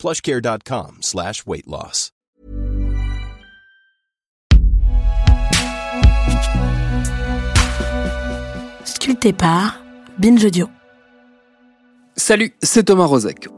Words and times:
plushcare.com 0.00 0.98
slash 1.02 1.46
weight 1.46 1.66
loss. 1.66 2.10
Sculpté 8.84 9.32
par 9.32 9.78
Binge 10.18 10.44
Audio. 10.44 10.68
Salut, 12.16 12.52
c'est 12.62 12.84
Thomas 12.84 13.06
Rozek. 13.06 13.48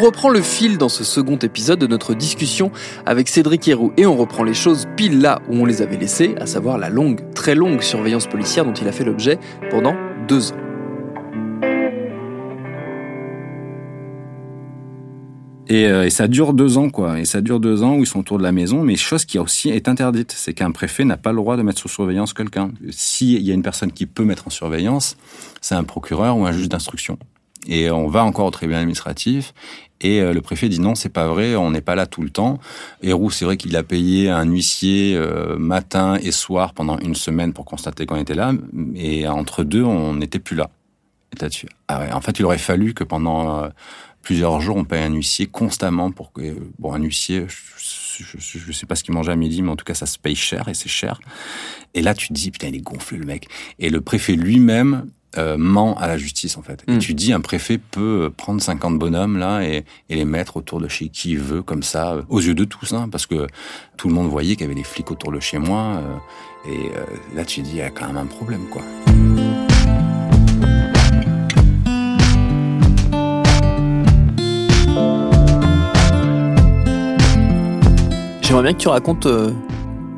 Reprend 0.00 0.30
le 0.30 0.40
fil 0.40 0.78
dans 0.78 0.88
ce 0.88 1.04
second 1.04 1.36
épisode 1.36 1.78
de 1.78 1.86
notre 1.86 2.14
discussion 2.14 2.72
avec 3.06 3.28
Cédric 3.28 3.68
Héroux 3.68 3.92
et 3.96 4.06
on 4.06 4.16
reprend 4.16 4.44
les 4.44 4.54
choses 4.54 4.86
pile 4.96 5.20
là 5.20 5.40
où 5.48 5.56
on 5.56 5.64
les 5.64 5.82
avait 5.82 5.96
laissées, 5.96 6.34
à 6.40 6.46
savoir 6.46 6.78
la 6.78 6.88
longue, 6.88 7.20
très 7.34 7.54
longue 7.54 7.82
surveillance 7.82 8.26
policière 8.26 8.64
dont 8.64 8.74
il 8.74 8.88
a 8.88 8.92
fait 8.92 9.04
l'objet 9.04 9.38
pendant 9.70 9.94
deux 10.26 10.52
ans. 10.52 10.56
Et, 15.70 15.86
euh, 15.86 16.04
et, 16.04 16.10
ça 16.10 16.26
dure 16.26 16.52
deux 16.52 16.78
ans, 16.78 16.90
quoi. 16.90 17.20
Et 17.20 17.24
ça 17.24 17.40
dure 17.40 17.60
deux 17.60 17.84
ans 17.84 17.94
où 17.94 18.00
ils 18.00 18.06
sont 18.06 18.18
autour 18.18 18.38
de 18.38 18.42
la 18.42 18.50
maison. 18.50 18.82
Mais 18.82 18.96
chose 18.96 19.24
qui 19.24 19.38
aussi 19.38 19.70
est 19.70 19.88
interdite, 19.88 20.32
c'est 20.32 20.52
qu'un 20.52 20.72
préfet 20.72 21.04
n'a 21.04 21.16
pas 21.16 21.30
le 21.30 21.36
droit 21.36 21.56
de 21.56 21.62
mettre 21.62 21.78
sous 21.78 21.88
surveillance 21.88 22.32
quelqu'un. 22.32 22.72
S'il 22.90 23.40
y 23.40 23.52
a 23.52 23.54
une 23.54 23.62
personne 23.62 23.92
qui 23.92 24.06
peut 24.06 24.24
mettre 24.24 24.48
en 24.48 24.50
surveillance, 24.50 25.16
c'est 25.60 25.76
un 25.76 25.84
procureur 25.84 26.36
ou 26.36 26.44
un 26.44 26.50
juge 26.50 26.68
d'instruction. 26.68 27.18
Et 27.66 27.90
on 27.90 28.08
va 28.08 28.24
encore 28.24 28.46
au 28.46 28.50
tribunal 28.50 28.82
administratif. 28.82 29.52
Et 30.00 30.20
euh, 30.20 30.32
le 30.32 30.40
préfet 30.40 30.68
dit 30.68 30.80
non, 30.80 30.94
c'est 30.94 31.10
pas 31.10 31.28
vrai, 31.28 31.56
on 31.56 31.70
n'est 31.70 31.82
pas 31.82 31.94
là 31.94 32.06
tout 32.06 32.22
le 32.22 32.30
temps. 32.30 32.58
Héroux, 33.02 33.30
c'est 33.30 33.44
vrai 33.44 33.56
qu'il 33.56 33.76
a 33.76 33.82
payé 33.82 34.30
un 34.30 34.44
huissier 34.44 35.14
euh, 35.14 35.58
matin 35.58 36.16
et 36.22 36.32
soir 36.32 36.72
pendant 36.72 36.98
une 36.98 37.14
semaine 37.14 37.52
pour 37.52 37.64
constater 37.64 38.06
qu'on 38.06 38.16
était 38.16 38.34
là. 38.34 38.52
Et 38.94 39.28
entre 39.28 39.62
deux, 39.62 39.82
on 39.82 40.14
n'était 40.14 40.38
plus 40.38 40.56
là. 40.56 40.70
Ah 41.88 42.16
en 42.16 42.20
fait, 42.20 42.38
il 42.40 42.44
aurait 42.44 42.58
fallu 42.58 42.92
que 42.92 43.04
pendant 43.04 43.62
euh, 43.62 43.68
plusieurs 44.22 44.60
jours, 44.60 44.76
on 44.76 44.84
paye 44.84 45.02
un 45.02 45.14
huissier 45.14 45.46
constamment 45.46 46.10
pour 46.10 46.32
bon, 46.78 46.92
un 46.92 46.98
huissier, 46.98 47.46
je, 47.48 48.66
ne 48.66 48.72
sais 48.72 48.86
pas 48.86 48.96
ce 48.96 49.04
qu'il 49.04 49.14
mangeait 49.14 49.32
à 49.32 49.36
midi, 49.36 49.62
mais 49.62 49.70
en 49.70 49.76
tout 49.76 49.84
cas, 49.84 49.94
ça 49.94 50.06
se 50.06 50.18
paye 50.18 50.34
cher 50.34 50.68
et 50.68 50.74
c'est 50.74 50.88
cher. 50.88 51.20
Et 51.94 52.02
là, 52.02 52.14
tu 52.14 52.28
te 52.28 52.32
dis, 52.32 52.50
putain, 52.50 52.68
il 52.68 52.76
est 52.76 52.82
gonflé, 52.82 53.16
le 53.18 53.26
mec. 53.26 53.46
Et 53.78 53.90
le 53.90 54.00
préfet 54.00 54.32
lui-même 54.32 55.06
euh, 55.38 55.56
ment 55.56 55.96
à 55.98 56.06
la 56.06 56.18
justice 56.18 56.56
en 56.56 56.62
fait. 56.62 56.82
Et 56.88 56.98
tu 56.98 57.14
dis 57.14 57.32
un 57.32 57.40
préfet 57.40 57.78
peut 57.78 58.30
prendre 58.36 58.60
50 58.60 58.98
bonhommes 58.98 59.38
là 59.38 59.62
et, 59.62 59.84
et, 60.08 60.16
les 60.16 60.24
mettre 60.24 60.56
autour 60.56 60.80
de 60.80 60.88
chez 60.88 61.08
qui 61.08 61.32
il 61.32 61.38
veut 61.38 61.62
comme 61.62 61.82
ça 61.82 62.12
euh, 62.12 62.22
aux 62.28 62.40
yeux 62.40 62.54
de 62.54 62.64
tous 62.64 62.92
hein, 62.92 63.08
parce 63.10 63.26
que 63.26 63.46
tout 63.96 64.08
le 64.08 64.14
monde 64.14 64.28
voyait 64.28 64.56
qu'il 64.56 64.62
y 64.62 64.70
avait 64.70 64.74
des 64.74 64.84
flics 64.84 65.10
autour 65.10 65.32
de 65.32 65.40
chez 65.40 65.58
moi 65.58 65.98
euh, 65.98 66.70
et 66.70 66.90
euh, 66.96 67.04
là 67.36 67.44
tu 67.44 67.60
dis 67.62 67.70
il 67.70 67.76
y 67.76 67.82
a 67.82 67.90
quand 67.90 68.06
même 68.06 68.16
un 68.16 68.26
problème 68.26 68.66
quoi. 68.70 68.82
J'aimerais 78.42 78.64
bien 78.64 78.72
que 78.72 78.78
tu 78.78 78.88
racontes 78.88 79.28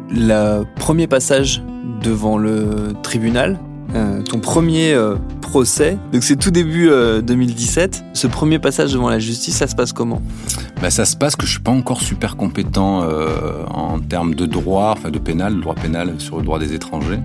le 0.08 0.64
premier 0.76 1.06
passage 1.06 1.62
devant 2.00 2.38
le 2.38 2.94
tribunal 3.02 3.58
euh, 3.94 4.22
ton 4.22 4.38
premier 4.38 4.94
euh, 4.94 5.16
procès. 5.40 5.98
Donc 6.12 6.24
c'est 6.24 6.36
tout 6.36 6.50
début 6.50 6.88
2017. 6.88 8.02
Euh, 8.04 8.10
Ce 8.14 8.26
premier 8.26 8.58
passage 8.58 8.92
devant 8.92 9.10
la 9.10 9.18
justice, 9.18 9.56
ça 9.56 9.66
se 9.66 9.74
passe 9.74 9.92
comment? 9.92 10.22
Bah, 10.80 10.90
Ça 10.90 11.04
se 11.04 11.16
passe 11.16 11.36
que 11.36 11.46
je 11.46 11.52
suis 11.52 11.60
pas 11.60 11.72
encore 11.72 12.00
super 12.00 12.36
compétent 12.36 13.02
en 13.68 13.98
termes 14.00 14.34
de 14.34 14.46
droit, 14.46 14.94
enfin 14.96 15.10
de 15.10 15.18
pénal, 15.18 15.60
droit 15.60 15.74
pénal 15.74 16.14
sur 16.18 16.38
le 16.38 16.44
droit 16.44 16.58
des 16.58 16.72
étrangers. 16.74 17.20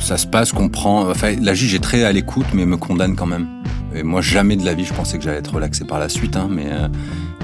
Ça 0.00 0.18
se 0.18 0.26
passe 0.26 0.52
qu'on 0.52 0.68
prend... 0.68 1.08
Enfin, 1.08 1.34
la 1.40 1.54
juge 1.54 1.74
est 1.74 1.82
très 1.82 2.04
à 2.04 2.12
l'écoute, 2.12 2.46
mais 2.52 2.66
me 2.66 2.76
condamne 2.76 3.16
quand 3.16 3.26
même. 3.26 3.48
Et 3.94 4.02
moi, 4.02 4.20
jamais 4.20 4.56
de 4.56 4.64
la 4.64 4.74
vie, 4.74 4.84
je 4.84 4.92
pensais 4.92 5.16
que 5.16 5.24
j'allais 5.24 5.38
être 5.38 5.54
relaxé 5.54 5.84
par 5.84 5.98
la 5.98 6.10
suite, 6.10 6.36
hein, 6.36 6.48
mais, 6.50 6.66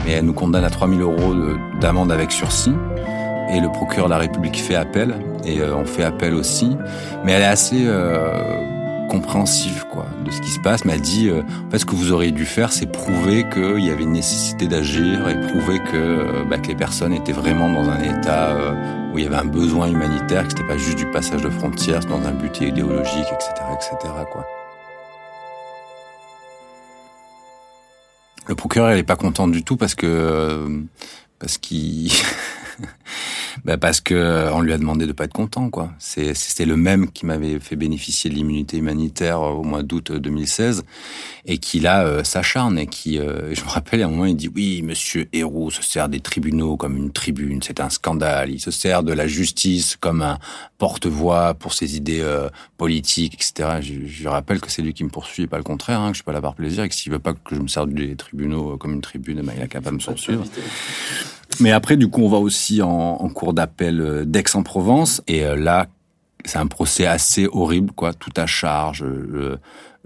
mais 0.05 0.13
elle 0.13 0.27
nous 0.27 0.35
condamne 0.35 0.65
à 0.65 0.71
3000 0.71 1.01
euros 1.01 1.35
d'amende 1.81 2.13
avec 2.13 2.31
sursis. 2.31 2.73
Et 3.53 3.61
le 3.61 3.71
procureur 3.71 4.07
de 4.07 4.11
la 4.11 4.19
République 4.19 4.57
fait 4.57 4.75
appel 4.75 5.15
et 5.45 5.61
euh, 5.61 5.77
on 5.77 5.85
fait 5.85 6.05
appel 6.05 6.35
aussi. 6.35 6.77
Mais 7.23 7.33
elle 7.33 7.43
est 7.43 7.47
assez 7.47 7.85
euh, 7.85 9.07
compréhensive 9.11 9.85
quoi 9.91 10.07
de 10.25 10.31
ce 10.31 10.41
qui 10.41 10.51
se 10.51 10.61
passe. 10.61 10.87
Mais 10.87 10.95
elle 10.95 11.03
dit 11.03 11.29
euh, 11.29 11.43
en 11.67 11.71
fait 11.71 11.79
ce 11.79 11.85
que 11.85 11.95
vous 11.95 12.13
auriez 12.13 12.31
dû 12.31 12.47
faire, 12.47 12.73
c'est 12.73 12.87
prouver 12.87 13.47
qu'il 13.51 13.85
y 13.85 13.91
avait 13.91 14.05
une 14.05 14.13
nécessité 14.13 14.67
d'agir 14.69 15.29
et 15.29 15.39
prouver 15.49 15.81
que, 15.81 16.49
bah, 16.49 16.57
les 16.67 16.75
personnes 16.75 17.13
étaient 17.13 17.33
vraiment 17.33 17.71
dans 17.71 17.91
un 17.91 18.01
état 18.01 18.57
où 19.13 19.19
il 19.19 19.25
y 19.25 19.27
avait 19.27 19.37
un 19.37 19.45
besoin 19.45 19.89
humanitaire, 19.89 20.45
que 20.45 20.53
c'était 20.53 20.67
pas 20.67 20.79
juste 20.79 20.97
du 20.97 21.07
passage 21.11 21.43
de 21.43 21.51
frontières 21.51 22.01
dans 22.07 22.27
un 22.27 22.33
but 22.33 22.59
idéologique, 22.63 23.27
etc., 23.35 23.51
etc. 23.75 24.15
Quoi. 24.33 24.47
Le 28.49 28.55
procureur, 28.55 28.89
elle 28.91 28.99
est 28.99 29.03
pas 29.03 29.17
content 29.17 29.47
du 29.47 29.63
tout 29.63 29.77
parce 29.77 29.95
que 29.95 30.87
parce 31.39 31.59
qu'il 31.59 32.11
bah 33.65 33.79
parce 33.79 34.01
que 34.01 34.15
euh, 34.15 34.53
on 34.53 34.61
lui 34.61 34.73
a 34.73 34.79
demandé 34.79 35.07
de 35.07 35.13
pas 35.13 35.25
être 35.25 35.33
content, 35.33 35.71
quoi. 35.71 35.93
C'était 35.99 36.65
le 36.65 36.77
même 36.77 37.11
qui 37.11 37.27
m'avait 37.27 37.59
fait 37.59 37.77
bénéficier 37.77 38.31
de 38.31 38.35
l'immunité 38.35 38.79
humanitaire 38.79 39.41
euh, 39.41 39.51
au 39.51 39.63
mois 39.63 39.83
d'août 39.83 40.13
2016 40.13 40.79
euh, 40.79 40.83
et 41.45 41.59
qui 41.59 41.81
là 41.81 42.23
s'acharne 42.25 42.79
et 42.79 42.87
qui, 42.87 43.17
je 43.17 43.65
me 43.65 43.69
rappelle 43.69 44.03
à 44.03 44.07
un 44.07 44.09
moment, 44.09 44.27
il 44.27 44.37
dit 44.37 44.51
oui, 44.55 44.83
Monsieur 44.83 45.29
Héroux 45.33 45.71
se 45.71 45.83
sert 45.83 46.09
des 46.09 46.21
tribunaux 46.21 46.77
comme 46.77 46.97
une 46.97 47.11
tribune, 47.11 47.61
c'est 47.63 47.81
un 47.81 47.91
scandale. 47.91 48.51
Il 48.51 48.61
se 48.61 48.71
sert 48.71 49.03
de 49.03 49.13
la 49.13 49.27
justice 49.27 49.97
comme 49.97 50.23
un 50.23 50.39
porte-voix 50.83 51.55
pour 51.55 51.75
ses 51.75 51.97
idées 51.97 52.27
politiques, 52.77 53.35
etc. 53.35 53.79
Je, 53.81 54.07
je 54.07 54.29
rappelle 54.29 54.61
que 54.61 54.69
c'est 54.69 54.83
lui 54.83 54.95
qui 54.95 55.05
me 55.05 55.11
poursuit, 55.11 55.45
et 55.45 55.47
pas 55.47 55.59
le 55.59 55.63
contraire, 55.63 56.01
hein, 56.01 56.09
que 56.09 56.15
je 56.15 56.19
suis 56.19 56.25
pas 56.25 56.33
là 56.33 56.41
par 56.41 56.57
plaisir 56.57 56.83
et 56.83 56.89
que 56.89 56.95
s'il 56.97 57.13
veut 57.13 57.21
pas 57.21 57.35
que 57.35 57.55
je 57.55 57.61
me 57.61 57.69
serve 57.69 57.93
des 57.93 58.17
tribunaux 58.17 58.77
comme 58.79 58.95
une 58.95 59.01
tribune, 59.01 59.43
ben, 59.43 59.53
il 59.57 59.63
a 59.63 59.69
qu'à 59.69 59.81
pas 59.81 59.93
me 59.93 59.99
poursuivre. 59.99 60.45
Mais 61.61 61.73
après, 61.73 61.97
du 61.97 62.09
coup, 62.09 62.23
on 62.23 62.29
va 62.29 62.39
aussi 62.39 62.83
en, 62.83 62.89
en 62.89 63.29
cours 63.29 63.55
d'appel 63.55 64.01
euh, 64.01 64.25
d'Aix-en-Provence. 64.25 65.23
Et 65.27 65.45
euh, 65.45 65.57
là, 65.57 65.87
c'est 66.45 66.59
un 66.59 66.67
procès 66.67 67.07
assez 67.07 67.47
horrible, 67.53 67.93
quoi. 67.93 68.13
Tout 68.13 68.33
à 68.37 68.47
charge. 68.47 68.99
Je, 68.99 69.57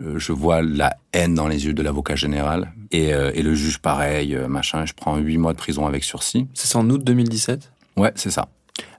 euh, 0.09 0.19
je 0.19 0.33
vois 0.33 0.63
la 0.63 0.97
haine 1.13 1.35
dans 1.35 1.49
les 1.49 1.67
yeux 1.67 1.73
de 1.73 1.83
l'avocat 1.83 2.17
général. 2.17 2.73
Et, 2.93 3.09
et, 3.09 3.43
le 3.43 3.55
juge, 3.55 3.79
pareil, 3.79 4.39
machin. 4.49 4.85
Je 4.85 4.93
prends 4.93 5.17
huit 5.17 5.39
mois 5.39 5.53
de 5.53 5.59
prison 5.59 5.87
avec 5.87 6.05
sursis. 6.05 6.47
C'est 6.55 6.77
en 6.77 6.89
août 6.91 7.03
2017 7.03 7.73
Ouais, 7.97 8.13
c'est 8.15 8.31
ça. 8.31 8.49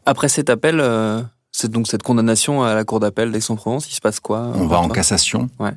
Après 0.06 0.28
cet 0.28 0.50
appel, 0.50 0.82
c'est 1.60 1.72
donc 1.72 1.88
cette 1.88 2.04
condamnation 2.04 2.64
à 2.64 2.76
la 2.76 2.84
cour 2.84 3.00
d'appel 3.00 3.32
d'Aix-en-Provence, 3.32 3.90
il 3.90 3.96
se 3.96 4.00
passe 4.00 4.20
quoi 4.20 4.52
On 4.54 4.68
va 4.68 4.78
en 4.78 4.90
cassation. 4.90 5.50
Ouais. 5.60 5.72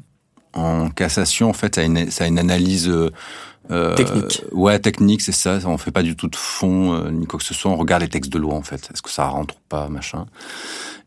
En 0.52 0.90
cassation, 0.90 1.48
en 1.48 1.54
fait, 1.54 1.76
ça 1.76 1.80
a 1.80 1.84
une, 1.84 2.10
ça 2.10 2.24
a 2.24 2.26
une 2.26 2.38
analyse 2.38 2.92
euh, 3.70 3.94
technique. 3.94 4.42
Ouais, 4.52 4.78
technique, 4.78 5.22
c'est 5.22 5.32
ça. 5.32 5.58
On 5.64 5.78
fait 5.78 5.90
pas 5.90 6.02
du 6.02 6.16
tout 6.16 6.28
de 6.28 6.36
fond 6.36 6.92
euh, 6.92 7.10
ni 7.10 7.26
quoi 7.26 7.38
que 7.38 7.46
ce 7.46 7.54
soit. 7.54 7.70
On 7.70 7.76
regarde 7.76 8.02
les 8.02 8.10
textes 8.10 8.30
de 8.30 8.36
loi 8.36 8.56
en 8.56 8.62
fait. 8.62 8.90
Est-ce 8.92 9.00
que 9.00 9.08
ça 9.08 9.26
rentre 9.26 9.54
ou 9.54 9.60
pas, 9.70 9.88
machin. 9.88 10.26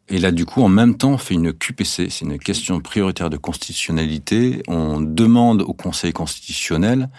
Et 0.10 0.18
là, 0.18 0.32
du 0.32 0.48
coup, 0.48 0.64
en 0.64 0.70
même 0.70 0.98
temps, 0.98 1.12
on 1.12 1.18
fait 1.20 1.36
une 1.36 1.54
QPC. 1.54 2.10
C'est 2.10 2.26
une 2.26 2.40
question 2.40 2.80
prioritaire 2.80 3.30
de 3.30 3.38
constitutionnalité. 3.38 4.64
On 4.68 5.02
demande 5.02 5.62
au 5.62 5.74
Conseil 5.74 6.14
constitutionnel 6.14 7.10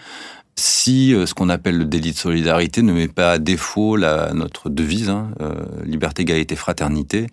si 0.57 1.13
euh, 1.13 1.25
ce 1.25 1.33
qu'on 1.33 1.49
appelle 1.49 1.77
le 1.77 1.85
délit 1.85 2.13
de 2.13 2.17
solidarité 2.17 2.81
ne 2.81 2.93
met 2.93 3.09
pas 3.09 3.33
à 3.33 3.39
défaut 3.39 3.97
la, 3.97 4.33
notre 4.33 4.69
devise, 4.69 5.09
hein, 5.09 5.31
euh, 5.41 5.53
liberté, 5.83 6.21
égalité, 6.21 6.55
fraternité, 6.55 7.27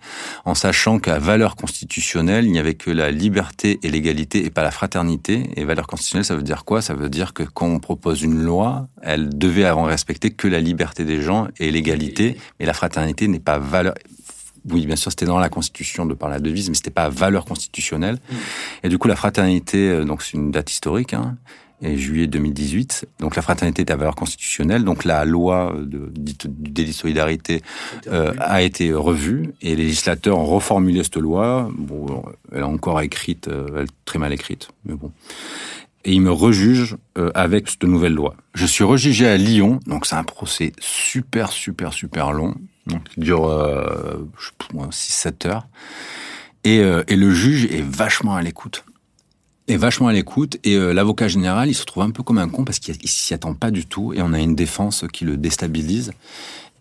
en 0.44 0.54
sachant 0.54 0.98
qu'à 0.98 1.19
valeur 1.19 1.54
constitutionnelle, 1.54 2.46
il 2.46 2.52
n'y 2.52 2.58
avait 2.58 2.74
que 2.74 2.90
la 2.90 3.12
liberté 3.12 3.78
et 3.82 3.90
l'égalité 3.90 4.44
et 4.44 4.50
pas 4.50 4.62
la 4.62 4.72
fraternité. 4.72 5.50
Et 5.56 5.64
valeur 5.64 5.86
constitutionnelle, 5.86 6.24
ça 6.24 6.34
veut 6.34 6.42
dire 6.42 6.64
quoi? 6.64 6.82
Ça 6.82 6.94
veut 6.94 7.08
dire 7.08 7.32
que 7.32 7.44
quand 7.44 7.66
on 7.66 7.78
propose 7.78 8.22
une 8.22 8.42
loi, 8.42 8.88
elle 9.02 9.28
devait 9.38 9.64
avant 9.64 9.84
respecter 9.84 10.30
que 10.30 10.48
la 10.48 10.60
liberté 10.60 11.04
des 11.04 11.22
gens 11.22 11.46
et 11.60 11.70
l'égalité, 11.70 12.36
mais 12.58 12.66
la 12.66 12.74
fraternité 12.74 13.28
n'est 13.28 13.40
pas 13.40 13.58
valeur 13.58 13.94
oui, 14.70 14.86
bien 14.86 14.94
sûr, 14.94 15.10
c'était 15.10 15.26
dans 15.26 15.40
la 15.40 15.48
Constitution 15.48 16.06
de 16.06 16.14
par 16.14 16.28
la 16.28 16.38
devise, 16.38 16.69
mais 16.69 16.76
c'était 16.76 16.90
pas 16.90 17.08
valeur 17.08 17.44
constitutionnelle. 17.44 18.19
Et 18.84 18.88
du 18.88 18.96
coup, 18.96 19.08
la 19.08 19.16
fraternité, 19.16 19.88
euh, 19.88 20.04
donc 20.04 20.22
c'est 20.22 20.34
une 20.34 20.52
date 20.52 20.70
historique, 20.70 21.14
hein, 21.14 21.36
et 21.82 21.96
juillet 21.96 22.26
2018. 22.26 23.06
Donc 23.19 23.37
la 23.37 23.43
fraternité 23.43 23.82
était 23.82 23.93
à 23.93 23.96
valeur 23.96 24.14
constitutionnelle. 24.14 24.84
Donc 24.84 25.05
la 25.05 25.25
loi 25.25 25.75
de, 25.79 26.11
dite 26.14 26.46
du 26.46 26.70
délit 26.70 26.90
de 26.90 26.94
solidarité 26.94 27.62
euh, 28.08 28.32
a 28.38 28.62
été 28.62 28.93
revue 28.93 29.52
et 29.61 29.75
les 29.76 29.84
législateurs 29.84 30.38
ont 30.38 30.46
reformulé 30.46 31.02
cette 31.02 31.17
loi. 31.17 31.70
Bon, 31.76 32.23
elle 32.52 32.61
est 32.61 32.62
encore 32.62 33.00
écrite, 33.00 33.49
euh, 33.49 33.67
elle 33.76 33.84
est 33.84 34.05
très 34.05 34.19
mal 34.19 34.32
écrite, 34.32 34.69
mais 34.84 34.94
bon. 34.94 35.12
Et 36.05 36.12
ils 36.12 36.20
me 36.20 36.32
rejugent 36.32 36.96
euh, 37.17 37.31
avec 37.34 37.69
cette 37.69 37.84
nouvelle 37.84 38.14
loi. 38.14 38.34
Je 38.55 38.67
suis 38.67 38.84
rejugé 38.84 39.29
à 39.29 39.37
Lyon, 39.37 39.79
donc 39.87 40.06
c'est 40.06 40.17
un 40.17 40.25
procès 40.25 40.73
super, 40.81 41.52
super, 41.52 41.93
super 41.93 42.32
long. 42.32 42.55
Donc 42.87 43.02
il 43.17 43.23
dure 43.23 43.46
euh, 43.46 44.26
6-7 44.73 45.49
heures. 45.49 45.69
Et, 46.64 46.81
euh, 46.81 47.05
et 47.08 47.17
le 47.17 47.32
juge 47.32 47.67
est 47.67 47.82
vachement 47.82 48.34
à 48.34 48.43
l'écoute 48.43 48.84
est 49.72 49.76
vachement 49.76 50.08
à 50.08 50.12
l'écoute 50.12 50.58
et 50.64 50.74
euh, 50.74 50.92
l'avocat 50.92 51.28
général 51.28 51.69
il 51.69 51.74
se 51.74 51.84
trouve 51.84 52.02
un 52.02 52.10
peu 52.10 52.22
comme 52.22 52.38
un 52.38 52.48
con 52.48 52.64
parce 52.64 52.78
qu'il 52.78 52.96
s'y 53.08 53.34
attend 53.34 53.54
pas 53.54 53.70
du 53.70 53.86
tout 53.86 54.12
et 54.12 54.22
on 54.22 54.32
a 54.32 54.38
une 54.38 54.54
défense 54.54 55.04
qui 55.12 55.24
le 55.24 55.36
déstabilise. 55.36 56.12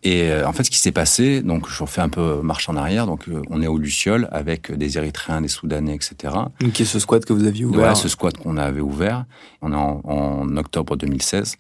Et 0.04 0.32
euh, 0.32 0.48
en 0.48 0.54
fait 0.54 0.64
ce 0.64 0.72
qui 0.72 0.80
s'est 0.80 0.92
passé 0.92 1.42
donc 1.42 1.70
je 1.70 1.84
refais 1.84 2.02
un 2.02 2.10
peu 2.10 2.42
marche 2.42 2.70
en 2.70 2.76
arrière 2.76 3.06
donc 3.06 3.28
euh, 3.30 3.42
on 3.50 3.62
est 3.62 3.68
au 3.68 3.78
Luciole 3.78 4.28
avec 4.32 4.72
des 4.72 4.98
Érythréens 4.98 5.42
des 5.42 5.48
Soudanais 5.48 5.94
etc 5.94 6.34
donc 6.60 6.72
qui 6.72 6.82
est 6.82 6.86
ce 6.86 6.98
squat 6.98 7.24
que 7.24 7.34
vous 7.34 7.46
aviez 7.46 7.66
ouvert. 7.66 7.80
Voilà 7.80 7.96
ce 7.96 8.10
squat 8.10 8.36
qu'on 8.36 8.58
avait 8.58 8.82
ouvert. 8.82 9.26
On 9.62 9.72
est 9.72 9.76
en, 9.76 10.02
en 10.04 10.58
octobre 10.58 10.96
2016 10.98 11.58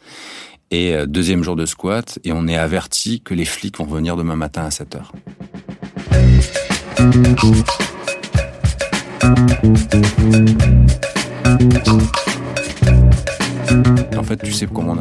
et 0.71 0.95
deuxième 1.05 1.43
jour 1.43 1.55
de 1.55 1.65
squat 1.65 2.19
et 2.23 2.31
on 2.31 2.47
est 2.47 2.55
averti 2.57 3.21
que 3.21 3.33
les 3.33 3.45
flics 3.45 3.77
vont 3.77 3.85
revenir 3.85 4.15
demain 4.15 4.35
matin 4.35 4.65
à 4.65 4.71
7 4.71 4.95
heures 4.95 5.11
en 14.17 14.23
fait, 14.23 14.37
tu 14.37 14.51
sais 14.51 14.67
comment 14.67 14.95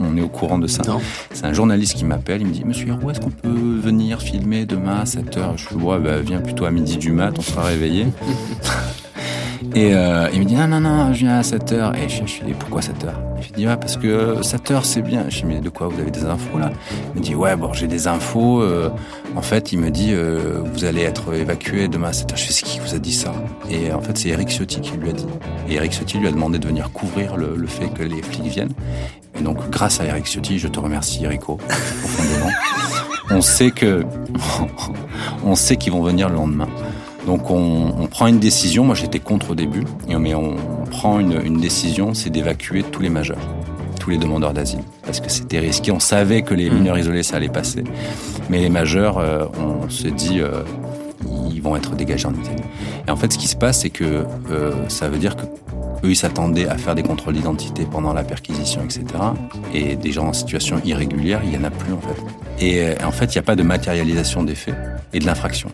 on, 0.00 0.16
est 0.18 0.20
au 0.20 0.28
courant 0.28 0.58
de 0.58 0.66
ça. 0.66 0.82
C'est 1.32 1.44
un 1.44 1.52
journaliste 1.52 1.94
qui 1.94 2.04
m'appelle, 2.04 2.42
il 2.42 2.46
me 2.48 2.52
dit 2.52 2.64
Monsieur 2.64 2.92
où 3.02 3.10
est-ce 3.10 3.20
qu'on 3.20 3.30
peut 3.30 3.48
venir 3.48 4.20
filmer 4.20 4.66
demain 4.66 5.00
à 5.00 5.04
7h 5.04 5.56
Je 5.56 5.68
lui 5.70 5.76
dis 5.76 5.84
bah, 5.84 6.20
Viens 6.20 6.40
plutôt 6.40 6.64
à 6.64 6.70
midi 6.70 6.96
du 6.96 7.12
mat, 7.12 7.34
on 7.38 7.42
sera 7.42 7.64
réveillé. 7.64 8.06
Et 9.76 9.92
euh, 9.92 10.30
il 10.32 10.40
me 10.40 10.44
dit 10.46 10.54
non, 10.54 10.66
non, 10.68 10.80
non, 10.80 11.12
je 11.12 11.18
viens 11.18 11.38
à 11.38 11.42
7h. 11.42 11.94
Et 11.96 12.08
je, 12.08 12.24
je 12.24 12.40
lui 12.40 12.46
dis 12.46 12.54
pourquoi 12.58 12.80
7h 12.80 13.12
Je 13.42 13.48
lui 13.48 13.52
dis 13.56 13.68
ouais, 13.68 13.76
parce 13.76 13.98
que 13.98 14.40
7h 14.40 14.84
c'est 14.84 15.02
bien. 15.02 15.26
Je 15.28 15.42
lui 15.42 15.48
dis 15.48 15.54
mais 15.56 15.60
de 15.60 15.68
quoi 15.68 15.88
vous 15.88 16.00
avez 16.00 16.10
des 16.10 16.24
infos 16.24 16.58
là? 16.58 16.72
Il 17.14 17.20
me 17.20 17.22
dit 17.22 17.34
ouais, 17.34 17.54
bon, 17.56 17.74
j'ai 17.74 17.86
des 17.86 18.08
infos. 18.08 18.62
Euh, 18.62 18.88
en 19.36 19.42
fait, 19.42 19.72
il 19.72 19.78
me 19.78 19.90
dit 19.90 20.14
euh, 20.14 20.62
vous 20.64 20.86
allez 20.86 21.02
être 21.02 21.34
évacué 21.34 21.88
demain 21.88 22.08
à 22.08 22.12
7h. 22.12 22.36
Je 22.36 22.44
fais 22.44 22.52
ce 22.54 22.64
qui 22.64 22.80
vous 22.80 22.94
a 22.94 22.98
dit 22.98 23.12
ça? 23.12 23.34
Et 23.70 23.92
en 23.92 24.00
fait, 24.00 24.16
c'est 24.16 24.30
Eric 24.30 24.48
Ciotti 24.48 24.80
qui 24.80 24.96
lui 24.96 25.10
a 25.10 25.12
dit. 25.12 25.26
Et 25.68 25.74
Eric 25.74 25.92
Ciotti 25.92 26.16
lui 26.16 26.28
a 26.28 26.32
demandé 26.32 26.58
de 26.58 26.66
venir 26.66 26.90
couvrir 26.90 27.36
le, 27.36 27.54
le 27.54 27.66
fait 27.66 27.88
que 27.90 28.02
les 28.02 28.22
flics 28.22 28.46
viennent. 28.46 28.72
Et 29.38 29.42
donc, 29.42 29.58
grâce 29.68 30.00
à 30.00 30.06
Eric 30.06 30.24
Ciotti, 30.24 30.58
je 30.58 30.68
te 30.68 30.80
remercie, 30.80 31.22
Erico, 31.24 31.56
profondément. 31.56 32.50
On 33.30 33.42
sait 33.42 33.72
que, 33.72 34.04
on 35.44 35.56
sait 35.56 35.76
qu'ils 35.76 35.92
vont 35.92 36.02
venir 36.02 36.28
le 36.28 36.36
lendemain. 36.36 36.68
Donc 37.26 37.50
on, 37.50 37.92
on, 37.98 38.06
prend 38.06 38.28
une 38.28 38.38
décision, 38.38 38.84
moi 38.84 38.94
j'étais 38.94 39.18
contre 39.18 39.50
au 39.50 39.54
début, 39.56 39.82
mais 40.08 40.34
on, 40.34 40.56
prend 40.90 41.18
une, 41.18 41.40
une 41.44 41.60
décision, 41.60 42.14
c'est 42.14 42.30
d'évacuer 42.30 42.84
tous 42.84 43.02
les 43.02 43.10
majeurs, 43.10 43.40
tous 43.98 44.10
les 44.10 44.16
demandeurs 44.16 44.52
d'asile, 44.52 44.78
parce 45.04 45.18
que 45.18 45.28
c'était 45.28 45.58
risqué, 45.58 45.90
on 45.90 45.98
savait 45.98 46.42
que 46.42 46.54
les 46.54 46.70
mineurs 46.70 46.96
isolés 46.96 47.24
ça 47.24 47.36
allait 47.36 47.48
passer, 47.48 47.82
mais 48.48 48.60
les 48.60 48.68
majeurs, 48.68 49.18
euh, 49.18 49.46
on 49.58 49.90
se 49.90 50.06
dit, 50.06 50.40
euh, 50.40 50.62
ils 51.50 51.60
vont 51.60 51.74
être 51.74 51.96
dégagés 51.96 52.26
en 52.26 52.34
Italie. 52.34 52.62
Et 53.08 53.10
en 53.10 53.16
fait 53.16 53.32
ce 53.32 53.38
qui 53.38 53.48
se 53.48 53.56
passe, 53.56 53.80
c'est 53.80 53.90
que 53.90 54.24
euh, 54.50 54.72
ça 54.88 55.08
veut 55.08 55.18
dire 55.18 55.34
que 55.34 55.42
eux, 56.04 56.10
ils 56.10 56.16
s'attendaient 56.16 56.68
à 56.68 56.78
faire 56.78 56.94
des 56.94 57.02
contrôles 57.02 57.34
d'identité 57.34 57.88
pendant 57.90 58.12
la 58.12 58.22
perquisition, 58.22 58.82
etc. 58.84 59.04
Et 59.74 59.96
des 59.96 60.12
gens 60.12 60.28
en 60.28 60.32
situation 60.32 60.80
irrégulière, 60.84 61.40
il 61.42 61.52
y 61.52 61.56
en 61.56 61.64
a 61.64 61.70
plus 61.70 61.92
en 61.92 62.00
fait. 62.00 62.64
Et 62.64 63.04
en 63.04 63.10
fait, 63.10 63.34
il 63.34 63.38
n'y 63.38 63.40
a 63.40 63.42
pas 63.42 63.56
de 63.56 63.64
matérialisation 63.64 64.44
des 64.44 64.54
faits 64.54 64.76
et 65.12 65.18
de 65.18 65.26
l'infraction. 65.26 65.70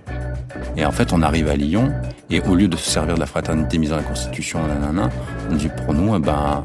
Et 0.76 0.84
en 0.84 0.92
fait, 0.92 1.12
on 1.12 1.22
arrive 1.22 1.48
à 1.48 1.56
Lyon, 1.56 1.92
et 2.30 2.40
au 2.40 2.54
lieu 2.54 2.68
de 2.68 2.76
se 2.76 2.88
servir 2.88 3.14
de 3.14 3.20
la 3.20 3.26
fraternité 3.26 3.78
mise 3.78 3.90
dans 3.90 3.96
la 3.96 4.02
Constitution, 4.02 4.60
nanana, 4.66 5.10
on 5.50 5.54
dit 5.54 5.68
pour 5.68 5.94
nous, 5.94 6.18
ben, 6.18 6.64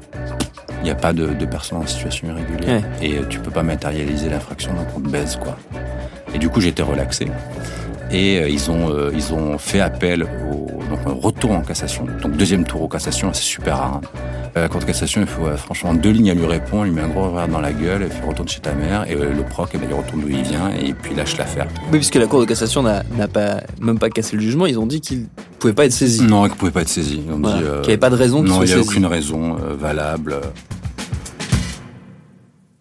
il 0.81 0.83
n'y 0.83 0.91
a 0.91 0.95
pas 0.95 1.13
de, 1.13 1.27
de, 1.33 1.45
personnes 1.45 1.79
en 1.79 1.87
situation 1.87 2.27
irrégulière. 2.29 2.83
Ouais. 3.01 3.07
Et 3.07 3.19
tu 3.29 3.39
peux 3.39 3.51
pas 3.51 3.63
matérialiser 3.63 4.29
l'infraction, 4.29 4.73
donc 4.73 4.87
on 4.95 4.99
te 4.99 5.09
baise, 5.09 5.37
quoi. 5.41 5.57
Et 6.33 6.39
du 6.39 6.49
coup, 6.49 6.61
j'étais 6.61 6.83
relaxé. 6.83 7.27
Et 8.11 8.39
euh, 8.39 8.49
ils 8.49 8.71
ont 8.71 8.89
euh, 8.89 9.11
ils 9.13 9.33
ont 9.33 9.57
fait 9.57 9.81
appel 9.81 10.23
au 10.23 10.67
donc 10.89 11.23
retour 11.23 11.51
en 11.51 11.61
cassation. 11.61 12.05
Donc 12.21 12.37
deuxième 12.37 12.65
tour 12.65 12.81
au 12.81 12.87
cassation, 12.87 13.33
c'est 13.33 13.43
super 13.43 13.77
rare. 13.77 14.01
À 14.57 14.61
la 14.61 14.69
cour 14.69 14.79
de 14.79 14.85
cassation, 14.85 15.21
il 15.21 15.27
faut 15.27 15.45
euh, 15.45 15.55
franchement 15.57 15.93
deux 15.93 16.09
lignes 16.09 16.31
à 16.31 16.33
lui 16.33 16.45
répondre. 16.45 16.85
Il 16.87 16.93
met 16.93 17.01
un 17.01 17.09
gros 17.09 17.29
verre 17.31 17.47
dans 17.47 17.61
la 17.61 17.73
gueule, 17.73 18.03
il 18.05 18.11
fait 18.11 18.25
retourne 18.25 18.47
chez 18.47 18.59
ta 18.59 18.73
mère 18.73 19.09
et 19.09 19.13
euh, 19.13 19.33
le 19.33 19.43
proc, 19.43 19.69
eh 19.73 19.77
ben, 19.77 19.87
il 19.89 19.93
retourne 19.93 20.21
d'où 20.21 20.29
il 20.29 20.43
vient 20.43 20.69
et 20.69 20.93
puis 20.93 21.15
lâche 21.15 21.37
l'affaire. 21.37 21.67
Oui, 21.91 21.99
puisque 21.99 22.15
la 22.15 22.27
cour 22.27 22.39
de 22.39 22.45
cassation 22.45 22.81
n'a 22.83 23.03
pas 23.27 23.61
même 23.79 23.99
pas 23.99 24.09
cassé 24.09 24.35
le 24.35 24.41
jugement, 24.41 24.65
ils 24.65 24.79
ont 24.79 24.87
dit 24.87 25.01
qu'il 25.01 25.27
pouvait 25.59 25.73
pas 25.73 25.85
être 25.85 25.91
saisi. 25.93 26.23
Non, 26.23 26.47
qu'il 26.47 26.57
pouvait 26.57 26.71
pas 26.71 26.81
être 26.81 26.89
saisi. 26.89 27.21
Ils 27.25 27.31
ont 27.31 27.39
voilà. 27.39 27.57
dit 27.57 27.63
euh, 27.63 27.81
qu'il 27.81 27.87
n'y 27.87 27.93
avait 27.93 27.97
pas 27.97 28.09
de 28.09 28.15
raison. 28.15 28.41
Non, 28.41 28.63
il 28.63 28.65
n'y 28.65 28.73
a 28.73 28.77
saisi. 28.77 28.89
aucune 28.89 29.05
raison 29.05 29.57
euh, 29.57 29.75
valable. 29.75 30.41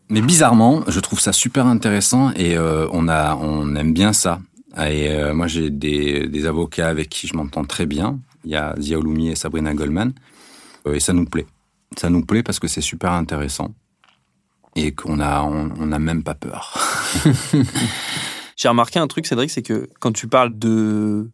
Mais 0.08 0.20
bizarrement, 0.20 0.82
je 0.86 1.00
trouve 1.00 1.18
ça 1.18 1.32
super 1.32 1.66
intéressant 1.66 2.30
et 2.36 2.56
euh, 2.56 2.86
on 2.92 3.08
a 3.08 3.34
on 3.36 3.74
aime 3.74 3.92
bien 3.92 4.12
ça. 4.12 4.40
Et 4.78 5.10
euh, 5.10 5.34
moi, 5.34 5.46
j'ai 5.46 5.70
des, 5.70 6.28
des, 6.28 6.46
avocats 6.46 6.88
avec 6.88 7.08
qui 7.08 7.26
je 7.26 7.34
m'entends 7.34 7.64
très 7.64 7.86
bien. 7.86 8.20
Il 8.44 8.50
y 8.50 8.56
a 8.56 8.74
Zia 8.78 8.98
Oloumi 8.98 9.30
et 9.30 9.34
Sabrina 9.34 9.72
Goldman. 9.74 10.12
Euh, 10.86 10.94
et 10.94 11.00
ça 11.00 11.12
nous 11.12 11.24
plaît. 11.24 11.46
Ça 11.98 12.10
nous 12.10 12.24
plaît 12.24 12.42
parce 12.42 12.58
que 12.58 12.68
c'est 12.68 12.80
super 12.80 13.12
intéressant. 13.12 13.74
Et 14.74 14.92
qu'on 14.92 15.20
a, 15.20 15.42
on 15.42 15.86
n'a 15.86 15.98
même 15.98 16.22
pas 16.22 16.34
peur. 16.34 16.78
j'ai 18.56 18.68
remarqué 18.68 18.98
un 18.98 19.06
truc, 19.06 19.26
Cédric, 19.26 19.50
c'est 19.50 19.62
que 19.62 19.88
quand 20.00 20.12
tu 20.12 20.28
parles 20.28 20.58
de 20.58 21.30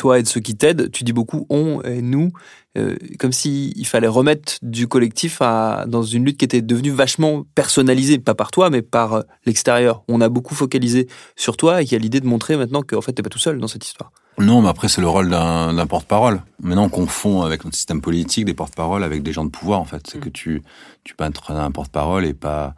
toi 0.00 0.18
et 0.18 0.22
de 0.22 0.28
ceux 0.28 0.40
qui 0.40 0.56
t'aident, 0.56 0.90
tu 0.90 1.04
dis 1.04 1.12
beaucoup 1.12 1.46
on 1.50 1.82
et 1.82 2.00
nous, 2.00 2.32
euh, 2.78 2.96
comme 3.18 3.32
s'il 3.32 3.76
il 3.76 3.86
fallait 3.86 4.08
remettre 4.08 4.54
du 4.62 4.88
collectif 4.88 5.40
dans 5.40 6.02
une 6.02 6.24
lutte 6.24 6.38
qui 6.38 6.44
était 6.46 6.62
devenue 6.62 6.90
vachement 6.90 7.44
personnalisée, 7.54 8.18
pas 8.18 8.34
par 8.34 8.50
toi, 8.50 8.70
mais 8.70 8.80
par 8.80 9.12
euh, 9.12 9.22
l'extérieur. 9.44 10.02
On 10.08 10.20
a 10.22 10.30
beaucoup 10.30 10.54
focalisé 10.54 11.06
sur 11.36 11.56
toi 11.56 11.82
et 11.82 11.84
il 11.84 11.92
y 11.92 11.94
a 11.94 11.98
l'idée 11.98 12.20
de 12.20 12.26
montrer 12.26 12.56
maintenant 12.56 12.82
que 12.82 12.96
en 12.96 13.02
fait, 13.02 13.12
t'es 13.12 13.22
pas 13.22 13.28
tout 13.28 13.38
seul 13.38 13.58
dans 13.58 13.68
cette 13.68 13.84
histoire. 13.84 14.10
Non, 14.40 14.62
mais 14.62 14.68
après, 14.68 14.88
c'est 14.88 15.00
le 15.00 15.08
rôle 15.08 15.28
d'un 15.28 15.86
porte-parole. 15.86 16.42
Maintenant, 16.62 16.84
on 16.84 16.88
confond 16.88 17.42
avec 17.42 17.64
notre 17.64 17.76
système 17.76 18.00
politique 18.00 18.46
des 18.46 18.54
porte-paroles 18.54 19.04
avec 19.04 19.22
des 19.22 19.32
gens 19.32 19.44
de 19.44 19.50
pouvoir, 19.50 19.80
en 19.80 19.84
fait. 19.84 20.02
C'est 20.08 20.18
mmh. 20.18 20.22
que 20.22 20.28
tu, 20.30 20.62
tu 21.04 21.14
peux 21.14 21.24
être 21.24 21.50
un 21.50 21.70
porte-parole 21.70 22.24
et 22.24 22.32
pas, 22.32 22.74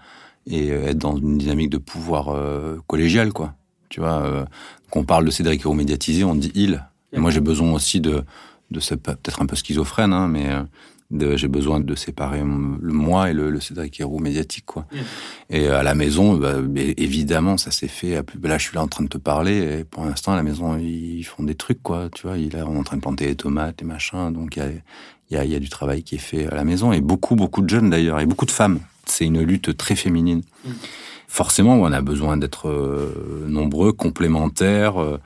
et 0.47 0.69
être 0.69 0.99
dans 0.99 1.17
une 1.17 1.38
dynamique 1.38 1.70
de 1.70 1.79
pouvoir 1.79 2.31
euh, 2.31 2.79
collégial, 2.88 3.32
quoi. 3.32 3.55
Tu 3.88 4.00
vois, 4.00 4.23
euh, 4.23 4.45
quand 4.90 5.00
on 5.00 5.04
parle 5.04 5.25
de 5.25 5.31
Cédric 5.31 5.61
Héroux 5.61 5.75
médiatisé, 5.75 6.25
on 6.25 6.35
dit 6.35 6.50
il. 6.54 6.85
Et 7.12 7.21
moi, 7.21 7.31
j'ai 7.31 7.40
besoin 7.40 7.73
aussi 7.73 8.00
de, 8.00 8.25
de 8.71 8.95
peut-être 8.97 9.40
un 9.40 9.47
peu 9.47 9.54
schizophrène, 9.54 10.12
hein, 10.12 10.26
mais 10.26 10.49
j'ai 11.12 11.49
besoin 11.49 11.81
de 11.81 11.95
séparer 11.95 12.40
le 12.40 12.92
moi 12.92 13.31
et 13.31 13.33
le, 13.33 13.50
le 13.50 13.61
Cédric 13.61 14.00
Héroux 14.00 14.19
médiatique, 14.19 14.66
quoi. 14.66 14.87
Mmh. 14.92 14.97
Et 15.50 15.69
à 15.69 15.83
la 15.83 15.95
maison, 15.95 16.35
bah, 16.35 16.54
évidemment, 16.75 17.57
ça 17.57 17.71
s'est 17.71 17.88
fait. 17.88 18.23
Là, 18.42 18.59
je 18.59 18.62
suis 18.62 18.75
là 18.75 18.83
en 18.83 18.88
train 18.88 19.04
de 19.04 19.09
te 19.09 19.19
parler, 19.19 19.81
et 19.81 19.85
pour 19.85 20.04
l'instant, 20.04 20.33
à 20.33 20.37
la 20.37 20.42
maison, 20.42 20.78
ils 20.78 21.25
font 21.25 21.42
des 21.42 21.54
trucs, 21.54 21.83
quoi. 21.83 22.09
Tu 22.14 22.26
vois, 22.26 22.38
il 22.38 22.54
est 22.57 22.62
en 22.62 22.83
train 22.83 22.97
de 22.97 23.02
planter 23.02 23.26
des 23.26 23.37
tomates 23.37 23.83
et 23.83 23.85
machin, 23.85 24.31
donc 24.31 24.57
il 24.57 24.83
y 25.31 25.37
a, 25.37 25.45
y, 25.45 25.49
y 25.49 25.54
a 25.54 25.61
du 25.61 25.69
travail 25.69 26.02
qui 26.02 26.14
est 26.16 26.19
fait 26.19 26.47
à 26.47 26.54
la 26.54 26.64
maison, 26.64 26.92
et 26.92 27.00
beaucoup, 27.00 27.37
beaucoup 27.37 27.62
de 27.62 27.69
jeunes 27.69 27.90
d'ailleurs, 27.90 28.21
et 28.21 28.26
beaucoup 28.26 28.47
de 28.47 28.50
femmes. 28.50 28.81
C'est 29.07 29.26
une 29.26 29.42
lutte 29.42 29.76
très 29.76 29.97
féminine. 29.97 30.42
Mmh. 30.64 30.71
Forcément, 31.33 31.76
on 31.76 31.90
a 31.92 32.02
besoin 32.02 32.37
d'être 32.37 32.69
euh, 32.69 33.47
nombreux, 33.49 33.95
complémentaires. 33.95 35.00
Euh, 35.00 35.19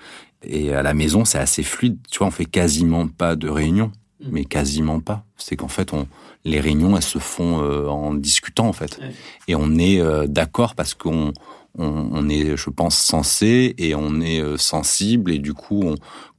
et 0.45 0.73
à 0.73 0.83
la 0.85 0.95
maison, 0.95 1.25
c'est 1.25 1.39
assez 1.39 1.65
fluide. 1.65 1.99
Tu 2.09 2.19
vois, 2.19 2.29
on 2.29 2.31
fait 2.31 2.45
quasiment 2.45 3.09
pas 3.09 3.35
de 3.35 3.49
réunions, 3.49 3.91
mais 4.21 4.45
quasiment 4.45 5.01
pas. 5.01 5.25
C'est 5.37 5.57
qu'en 5.57 5.69
fait, 5.69 5.93
on, 5.93 6.07
les 6.45 6.61
réunions, 6.61 6.97
elles 6.97 7.03
se 7.03 7.19
font 7.19 7.63
euh, 7.63 7.87
en 7.89 8.15
discutant, 8.15 8.69
en 8.69 8.73
fait. 8.73 8.99
Ouais. 8.99 9.13
Et 9.49 9.55
on 9.55 9.77
est 9.77 10.01
euh, 10.01 10.27
d'accord 10.27 10.75
parce 10.75 10.95
qu'on 10.95 11.33
on, 11.79 12.29
est, 12.29 12.57
je 12.57 12.71
pense, 12.71 12.97
sensé 12.97 13.75
et 13.79 13.95
on 13.95 14.21
est 14.21 14.41
euh, 14.41 14.57
sensible. 14.57 15.31
Et 15.31 15.39
du 15.39 15.53
coup, 15.55 15.85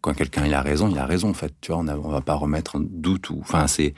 quand 0.01 0.13
quelqu'un 0.13 0.51
a 0.51 0.62
raison, 0.62 0.89
il 0.89 0.98
a 0.98 1.06
raison, 1.06 1.29
en 1.29 1.34
fait. 1.34 1.53
Tu 1.62 1.72
vois, 1.72 1.82
on, 1.82 1.88
on 1.88 2.10
va 2.10 2.22
pas 2.22 2.34
remettre 2.34 2.77
en 2.77 2.79
doute. 2.79 3.29
Ou, 3.29 3.39
enfin, 3.41 3.67
c'est 3.67 3.94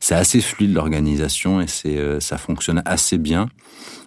c'est 0.00 0.14
assez 0.14 0.40
fluide 0.40 0.72
l'organisation 0.74 1.60
et 1.60 1.66
c'est 1.66 1.98
euh, 1.98 2.20
ça 2.20 2.38
fonctionne 2.38 2.82
assez 2.84 3.18
bien. 3.18 3.48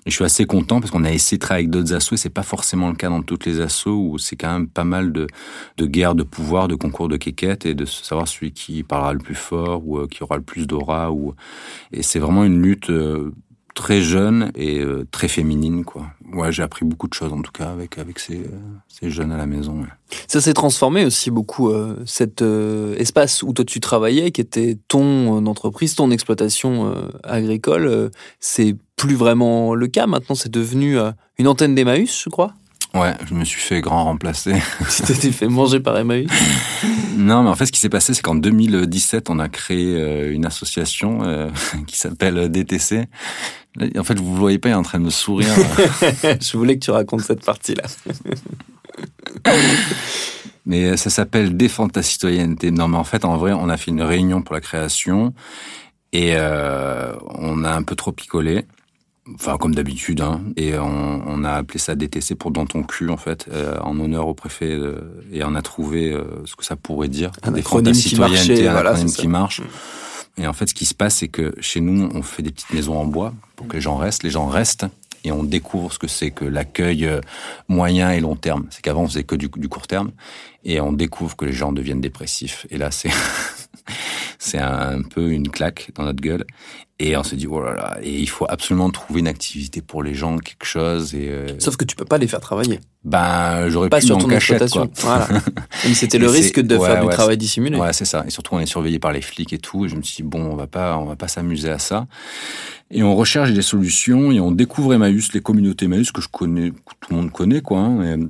Et 0.05 0.09
je 0.09 0.15
suis 0.15 0.23
assez 0.23 0.45
content 0.45 0.79
parce 0.79 0.89
qu'on 0.89 1.03
a 1.03 1.11
essayé 1.11 1.37
de 1.37 1.41
travailler 1.41 1.65
avec 1.65 1.71
d'autres 1.71 1.93
assos 1.93 2.15
et 2.15 2.17
c'est 2.17 2.29
pas 2.29 2.43
forcément 2.43 2.87
le 2.87 2.95
cas 2.95 3.09
dans 3.09 3.21
toutes 3.21 3.45
les 3.45 3.59
assos 3.59 3.91
où 3.91 4.17
c'est 4.17 4.37
quand 4.37 4.53
même 4.53 4.67
pas 4.69 4.85
mal 4.85 5.11
de, 5.11 5.27
de 5.75 5.85
guerres 5.85 6.15
de 6.15 6.23
pouvoir, 6.23 6.69
de 6.69 6.75
concours 6.75 7.09
de 7.09 7.17
quéquettes 7.17 7.65
et 7.65 7.73
de 7.73 7.83
savoir 7.83 8.25
celui 8.25 8.53
qui 8.53 8.83
parlera 8.83 9.11
le 9.11 9.19
plus 9.19 9.35
fort 9.35 9.85
ou 9.85 9.97
euh, 9.97 10.07
qui 10.07 10.23
aura 10.23 10.37
le 10.37 10.43
plus 10.43 10.65
d'aura. 10.65 11.11
Ou... 11.11 11.35
Et 11.91 12.03
c'est 12.03 12.19
vraiment 12.19 12.45
une 12.45 12.61
lutte 12.61 12.89
très 13.77 14.01
jeune 14.01 14.51
et 14.55 14.79
euh, 14.79 15.07
très 15.11 15.27
féminine, 15.27 15.85
quoi. 15.85 16.07
Ouais, 16.33 16.51
j'ai 16.51 16.63
appris 16.63 16.83
beaucoup 16.83 17.07
de 17.07 17.13
choses 17.13 17.31
en 17.31 17.43
tout 17.43 17.51
cas 17.51 17.69
avec 17.69 17.99
avec 17.99 18.17
ces, 18.17 18.39
euh, 18.39 18.49
ces 18.87 19.11
jeunes 19.11 19.31
à 19.31 19.37
la 19.37 19.45
maison. 19.45 19.85
Ça 20.27 20.41
s'est 20.41 20.55
transformé 20.55 21.05
aussi 21.05 21.29
beaucoup, 21.29 21.69
euh, 21.69 21.95
cet 22.07 22.41
espace 22.97 23.43
où 23.43 23.53
toi 23.53 23.63
tu 23.63 23.79
travaillais, 23.79 24.31
qui 24.31 24.41
était 24.41 24.79
ton 24.87 25.45
entreprise, 25.45 25.93
ton 25.93 26.09
exploitation 26.09 26.91
agricole. 27.23 28.09
c'est 28.39 28.75
plus 28.95 29.15
vraiment 29.15 29.75
le 29.75 29.87
cas. 29.87 30.07
Maintenant, 30.07 30.35
c'est 30.35 30.51
devenu 30.51 30.97
une 31.37 31.47
antenne 31.47 31.75
d'Emmaüs, 31.75 32.23
je 32.23 32.29
crois? 32.29 32.53
Ouais, 32.99 33.13
je 33.27 33.33
me 33.33 33.45
suis 33.45 33.59
fait 33.61 33.81
grand 33.81 34.05
remplacer. 34.05 34.53
Tu 35.05 35.13
t'es 35.13 35.31
fait 35.31 35.47
manger 35.47 35.79
par 35.79 35.97
Emmaüs. 35.97 36.27
Non, 37.15 37.43
mais 37.43 37.49
en 37.49 37.55
fait, 37.55 37.65
ce 37.65 37.71
qui 37.71 37.79
s'est 37.79 37.89
passé, 37.89 38.13
c'est 38.13 38.21
qu'en 38.21 38.35
2017, 38.35 39.29
on 39.29 39.39
a 39.39 39.49
créé 39.49 39.95
euh, 39.95 40.33
une 40.33 40.45
association 40.45 41.19
euh, 41.23 41.49
qui 41.87 41.97
s'appelle 41.97 42.49
DTC. 42.49 43.05
Là, 43.75 43.87
En 43.99 44.03
fait, 44.03 44.19
vous 44.19 44.33
ne 44.33 44.39
voyez 44.39 44.57
pas, 44.57 44.69
il 44.69 44.71
est 44.71 44.75
en 44.75 44.83
train 44.83 44.99
de 44.99 45.05
me 45.05 45.09
sourire. 45.09 45.49
je 46.23 46.57
voulais 46.57 46.75
que 46.77 46.85
tu 46.85 46.91
racontes 46.91 47.21
cette 47.21 47.45
partie-là. 47.45 47.83
mais 50.65 50.85
euh, 50.85 50.97
ça 50.97 51.09
s'appelle 51.09 51.55
Défendre 51.55 51.91
ta 51.91 52.03
citoyenneté. 52.03 52.71
Non, 52.71 52.87
mais 52.87 52.97
en 52.97 53.03
fait, 53.03 53.25
en 53.25 53.37
vrai, 53.37 53.53
on 53.53 53.69
a 53.69 53.77
fait 53.77 53.91
une 53.91 54.01
réunion 54.01 54.41
pour 54.41 54.55
la 54.55 54.61
création 54.61 55.33
et 56.13 56.33
euh, 56.35 57.13
on 57.35 57.63
a 57.63 57.71
un 57.71 57.83
peu 57.83 57.95
trop 57.95 58.11
picolé. 58.11 58.65
Enfin, 59.35 59.57
comme 59.57 59.75
d'habitude, 59.75 60.21
hein. 60.21 60.41
Et 60.55 60.77
on, 60.77 61.21
on 61.27 61.43
a 61.43 61.51
appelé 61.51 61.79
ça 61.79 61.95
DTC 61.95 62.35
pour 62.35 62.51
dans 62.51 62.65
ton 62.65 62.83
cul, 62.83 63.09
en 63.09 63.17
fait, 63.17 63.47
euh, 63.51 63.77
en 63.81 63.99
honneur 63.99 64.27
au 64.27 64.33
préfet. 64.33 64.71
euh, 64.71 65.21
et 65.31 65.43
on 65.43 65.55
a 65.55 65.61
trouvé 65.61 66.11
euh, 66.11 66.23
ce 66.45 66.55
que 66.55 66.63
ça 66.63 66.75
pourrait 66.75 67.09
dire. 67.09 67.31
Un 67.43 67.51
ta 67.51 67.59
acronyme 67.59 67.93
qui 67.93 68.15
marchait, 68.17 68.67
un 68.67 68.71
voilà, 68.71 68.91
acronyme 68.91 69.11
qui 69.13 69.27
marche. 69.27 69.61
Et 70.37 70.47
en 70.47 70.53
fait, 70.53 70.67
ce 70.67 70.73
qui 70.73 70.85
se 70.85 70.93
passe, 70.93 71.15
c'est 71.17 71.27
que 71.27 71.53
chez 71.59 71.81
nous, 71.81 72.09
on 72.13 72.21
fait 72.21 72.43
des 72.43 72.51
petites 72.51 72.71
maisons 72.73 72.97
en 72.97 73.05
bois 73.05 73.33
pour 73.55 73.67
que 73.67 73.73
les 73.73 73.81
gens 73.81 73.97
restent. 73.97 74.23
Les 74.23 74.29
gens 74.29 74.45
restent 74.47 74.85
et 75.23 75.31
on 75.31 75.43
découvre 75.43 75.91
ce 75.91 75.99
que 75.99 76.07
c'est 76.07 76.31
que 76.31 76.45
l'accueil 76.45 77.05
euh, 77.05 77.21
moyen 77.67 78.11
et 78.11 78.19
long 78.19 78.35
terme. 78.35 78.67
C'est 78.69 78.81
qu'avant, 78.81 79.03
on 79.03 79.07
faisait 79.07 79.23
que 79.23 79.35
du, 79.35 79.49
du 79.55 79.67
court 79.67 79.87
terme 79.87 80.11
et 80.63 80.81
on 80.81 80.91
découvre 80.93 81.35
que 81.35 81.45
les 81.45 81.53
gens 81.53 81.71
deviennent 81.71 82.01
dépressifs. 82.01 82.65
Et 82.69 82.77
là, 82.77 82.91
c'est 82.91 83.09
c'est 84.39 84.59
un 84.59 85.01
peu 85.01 85.31
une 85.31 85.49
claque 85.49 85.91
dans 85.95 86.03
notre 86.03 86.21
gueule. 86.21 86.45
Et 86.99 87.15
on 87.15 87.21
se 87.23 87.35
dit, 87.35 87.45
oh 87.47 87.61
là 87.61 87.73
là, 87.75 87.97
et 88.01 88.17
il 88.19 88.27
faut 88.27 88.47
absolument 88.49 88.89
trouver 88.89 89.19
une 89.19 89.27
activité 89.27 89.81
pour 89.81 90.01
les 90.01 90.15
gens, 90.15 90.37
quelque 90.39 90.65
chose. 90.65 91.13
Et 91.13 91.29
euh, 91.29 91.45
Sauf 91.59 91.77
que 91.77 91.85
tu 91.85 91.95
peux 91.95 92.05
pas 92.05 92.17
les 92.17 92.27
faire 92.27 92.39
travailler. 92.39 92.79
ben, 93.03 93.69
j'aurais 93.69 93.89
Pas 93.89 93.99
pu 93.99 94.07
sur 94.07 94.17
ton 94.17 94.27
cachette, 94.27 94.63
exploitation. 94.63 94.87
quoi. 95.05 95.27
Voilà. 95.27 95.41
C'était 95.93 96.17
le 96.17 96.27
risque 96.27 96.59
de 96.59 96.75
ouais, 96.75 96.87
faire 96.87 97.03
du 97.03 97.09
travail 97.09 97.37
dissimulé. 97.37 97.77
Ouais, 97.77 97.93
c'est 97.93 98.05
ça. 98.05 98.23
Et 98.25 98.31
surtout, 98.31 98.55
on 98.55 98.59
est 98.59 98.65
surveillé 98.65 98.97
par 98.97 99.11
les 99.13 99.21
flics 99.21 99.53
et 99.53 99.59
tout. 99.59 99.85
Et 99.85 99.89
je 99.89 99.95
me 99.95 100.01
suis 100.01 100.23
dit, 100.23 100.23
bon, 100.23 100.41
on 100.41 100.55
va 100.55 100.65
pas, 100.65 100.97
on 100.97 101.05
va 101.05 101.15
pas 101.15 101.27
s'amuser 101.27 101.69
à 101.69 101.77
ça. 101.77 102.07
Et 102.89 103.03
on 103.03 103.15
recherche 103.15 103.51
des 103.51 103.61
solutions 103.61 104.31
et 104.31 104.39
on 104.39 104.51
découvre 104.51 104.91
Emmaüs, 104.95 105.33
les 105.33 105.41
communautés 105.41 105.85
Emmaüs 105.85 106.11
que 106.11 106.21
je 106.21 106.29
connais, 106.29 106.71
que 106.71 106.75
tout 106.99 107.11
le 107.11 107.17
monde 107.17 107.31
connaît, 107.31 107.61
quoi. 107.61 107.77
hein. 107.79 108.01
Et, 108.03 108.27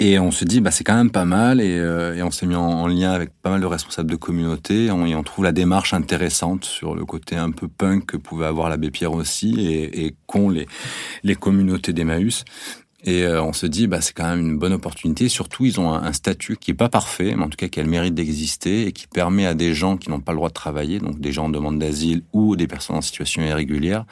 et 0.00 0.18
on 0.18 0.30
se 0.30 0.46
dit, 0.46 0.60
bah, 0.62 0.70
c'est 0.70 0.82
quand 0.82 0.96
même 0.96 1.10
pas 1.10 1.26
mal. 1.26 1.60
Et, 1.60 1.78
euh, 1.78 2.16
et 2.16 2.22
on 2.22 2.30
s'est 2.30 2.46
mis 2.46 2.54
en, 2.56 2.62
en 2.62 2.86
lien 2.86 3.12
avec 3.12 3.30
pas 3.42 3.50
mal 3.50 3.60
de 3.60 3.66
responsables 3.66 4.10
de 4.10 4.16
communautés. 4.16 4.86
Et 4.86 4.90
on, 4.90 5.04
et 5.06 5.14
on 5.14 5.22
trouve 5.22 5.44
la 5.44 5.52
démarche 5.52 5.92
intéressante 5.92 6.64
sur 6.64 6.94
le 6.94 7.04
côté 7.04 7.36
un 7.36 7.50
peu 7.50 7.68
punk 7.68 8.06
que 8.06 8.16
pouvait 8.16 8.46
avoir 8.46 8.70
l'abbé 8.70 8.90
Pierre 8.90 9.12
aussi 9.12 9.60
et, 9.60 10.06
et 10.06 10.16
qu'ont 10.26 10.48
les, 10.48 10.66
les 11.22 11.34
communautés 11.34 11.92
d'Emmaüs. 11.92 12.44
Et 13.04 13.22
euh, 13.24 13.42
on 13.42 13.52
se 13.52 13.66
dit, 13.66 13.86
bah, 13.86 14.00
c'est 14.00 14.12
quand 14.12 14.28
même 14.28 14.40
une 14.40 14.58
bonne 14.58 14.72
opportunité. 14.72 15.28
Surtout, 15.28 15.64
ils 15.64 15.80
ont 15.80 15.92
un, 15.92 16.12
statut 16.12 16.56
qui 16.56 16.72
est 16.72 16.74
pas 16.74 16.88
parfait, 16.88 17.34
mais 17.36 17.44
en 17.44 17.48
tout 17.48 17.56
cas 17.56 17.68
qui 17.68 17.80
a 17.80 17.82
le 17.82 17.88
mérite 17.88 18.14
d'exister 18.14 18.86
et 18.86 18.92
qui 18.92 19.06
permet 19.06 19.46
à 19.46 19.54
des 19.54 19.74
gens 19.74 19.96
qui 19.96 20.10
n'ont 20.10 20.20
pas 20.20 20.32
le 20.32 20.36
droit 20.36 20.48
de 20.48 20.54
travailler, 20.54 20.98
donc 20.98 21.20
des 21.20 21.32
gens 21.32 21.46
en 21.46 21.48
demande 21.48 21.78
d'asile 21.78 22.22
ou 22.32 22.56
des 22.56 22.66
personnes 22.66 22.96
en 22.96 23.00
situation 23.00 23.42
irrégulière, 23.42 24.04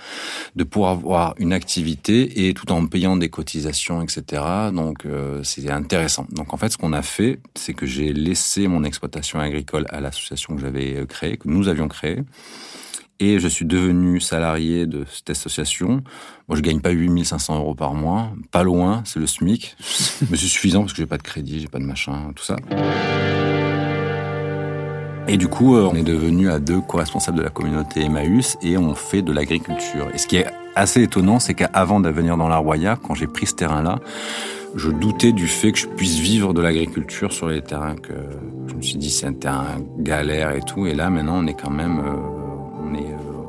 de 0.56 0.64
pouvoir 0.64 0.92
avoir 0.92 1.34
une 1.38 1.52
activité 1.52 2.48
et 2.48 2.54
tout 2.54 2.70
en 2.72 2.86
payant 2.86 3.16
des 3.16 3.28
cotisations, 3.28 4.00
etc. 4.00 4.42
Donc, 4.72 5.04
euh, 5.04 5.42
c'est 5.42 5.68
intéressant. 5.70 6.26
Donc, 6.30 6.54
en 6.54 6.56
fait, 6.56 6.70
ce 6.70 6.78
qu'on 6.78 6.92
a 6.92 7.02
fait, 7.02 7.40
c'est 7.54 7.74
que 7.74 7.84
j'ai 7.84 8.12
laissé 8.12 8.68
mon 8.68 8.84
exploitation 8.84 9.40
agricole 9.40 9.86
à 9.90 10.00
l'association 10.00 10.54
que 10.54 10.60
j'avais 10.60 10.96
euh, 10.96 11.06
créée, 11.06 11.36
que 11.36 11.48
nous 11.48 11.68
avions 11.68 11.88
créée. 11.88 12.22
Et 13.20 13.40
je 13.40 13.48
suis 13.48 13.66
devenu 13.66 14.20
salarié 14.20 14.86
de 14.86 15.04
cette 15.12 15.30
association. 15.30 16.02
Moi, 16.48 16.56
je 16.56 16.62
gagne 16.62 16.80
pas 16.80 16.90
8500 16.90 17.58
euros 17.58 17.74
par 17.74 17.94
mois. 17.94 18.30
Pas 18.52 18.62
loin, 18.62 19.02
c'est 19.04 19.18
le 19.18 19.26
SMIC. 19.26 19.76
Mais 20.30 20.36
c'est 20.36 20.46
suffisant 20.46 20.80
parce 20.80 20.92
que 20.92 20.98
j'ai 20.98 21.06
pas 21.06 21.18
de 21.18 21.22
crédit, 21.22 21.60
j'ai 21.60 21.68
pas 21.68 21.80
de 21.80 21.84
machin, 21.84 22.32
tout 22.36 22.44
ça. 22.44 22.56
Et 25.30 25.36
du 25.36 25.48
coup, 25.48 25.76
euh, 25.76 25.90
on 25.92 25.94
est 25.94 26.02
devenu 26.02 26.48
à 26.48 26.58
deux 26.58 26.80
co-responsables 26.80 27.36
de 27.36 27.42
la 27.42 27.50
communauté 27.50 28.02
Emmaüs 28.02 28.56
et 28.62 28.78
on 28.78 28.94
fait 28.94 29.20
de 29.20 29.30
l'agriculture. 29.30 30.08
Et 30.14 30.18
ce 30.18 30.26
qui 30.26 30.36
est 30.36 30.46
assez 30.74 31.02
étonnant, 31.02 31.38
c'est 31.38 31.52
qu'avant 31.52 32.00
de 32.00 32.08
venir 32.08 32.38
dans 32.38 32.48
la 32.48 32.56
Roya, 32.56 32.96
quand 32.96 33.14
j'ai 33.14 33.26
pris 33.26 33.44
ce 33.44 33.54
terrain-là, 33.54 33.98
je 34.74 34.90
doutais 34.90 35.32
du 35.32 35.46
fait 35.46 35.72
que 35.72 35.78
je 35.78 35.86
puisse 35.86 36.18
vivre 36.18 36.54
de 36.54 36.62
l'agriculture 36.62 37.32
sur 37.32 37.48
les 37.48 37.60
terrains 37.60 37.96
que 37.96 38.14
je 38.68 38.74
me 38.74 38.80
suis 38.80 38.96
dit 38.96 39.10
c'est 39.10 39.26
un 39.26 39.32
terrain 39.34 39.76
galère 39.98 40.52
et 40.52 40.60
tout. 40.60 40.86
Et 40.86 40.94
là, 40.94 41.10
maintenant, 41.10 41.40
on 41.42 41.46
est 41.46 41.60
quand 41.60 41.70
même, 41.70 41.98
euh, 41.98 42.47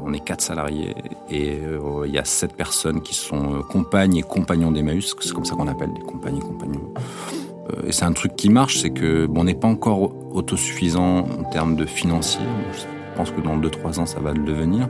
on 0.09 0.13
est, 0.13 0.19
quatre 0.19 0.41
salariés 0.41 0.95
et 1.29 1.59
euh, 1.63 2.05
il 2.05 2.13
y 2.13 2.17
a 2.17 2.25
sept 2.25 2.53
personnes 2.53 3.01
qui 3.01 3.15
sont 3.15 3.55
euh, 3.55 3.61
compagnes 3.61 4.17
et 4.17 4.21
compagnons 4.21 4.71
d'Emmaüs. 4.71 5.15
C'est 5.19 5.33
comme 5.33 5.45
ça 5.45 5.55
qu'on 5.55 5.67
appelle 5.67 5.93
des 5.93 6.01
compagnes 6.01 6.37
et 6.37 6.41
compagnons. 6.41 6.93
Euh, 7.69 7.87
et 7.87 7.91
c'est 7.91 8.05
un 8.05 8.11
truc 8.11 8.35
qui 8.35 8.49
marche, 8.49 8.79
c'est 8.79 8.89
que 8.89 9.25
bon, 9.25 9.41
on 9.41 9.43
n'est 9.45 9.53
pas 9.55 9.67
encore 9.67 10.11
autosuffisant 10.31 11.19
en 11.19 11.43
termes 11.45 11.75
de 11.75 11.85
financier. 11.85 12.45
Je 12.73 13.17
pense 13.17 13.31
que 13.31 13.41
dans 13.41 13.57
2-3 13.57 13.99
ans, 13.99 14.05
ça 14.05 14.19
va 14.19 14.33
le 14.33 14.43
devenir. 14.43 14.87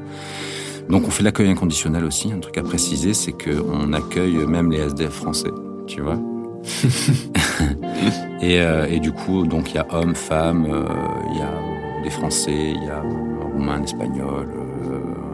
Donc 0.90 1.08
on 1.08 1.12
fait 1.12 1.24
l'accueil 1.24 1.50
inconditionnel 1.50 2.04
aussi. 2.04 2.32
Un 2.34 2.40
truc 2.40 2.58
à 2.58 2.64
préciser, 2.64 3.14
c'est 3.14 3.34
qu'on 3.34 3.94
accueille 3.94 4.46
même 4.48 4.72
les 4.72 4.80
SDF 4.80 5.12
français, 5.14 5.52
tu 5.88 6.02
vois. 6.02 6.20
et, 8.42 8.60
euh, 8.62 8.88
et 8.90 9.00
du 9.00 9.12
coup, 9.12 9.46
donc 9.46 9.72
il 9.72 9.76
y 9.76 9.80
a 9.80 9.88
hommes, 9.92 10.16
femmes, 10.16 10.66
euh, 10.70 10.88
il 11.32 11.38
y 11.38 11.42
a 11.42 12.04
des 12.04 12.10
Français, 12.10 12.74
il 12.76 12.84
y 12.84 12.90
a 12.90 13.00
un 13.00 13.44
Roumain, 13.54 13.76
un 13.76 13.84
Espagnol, 13.84 14.48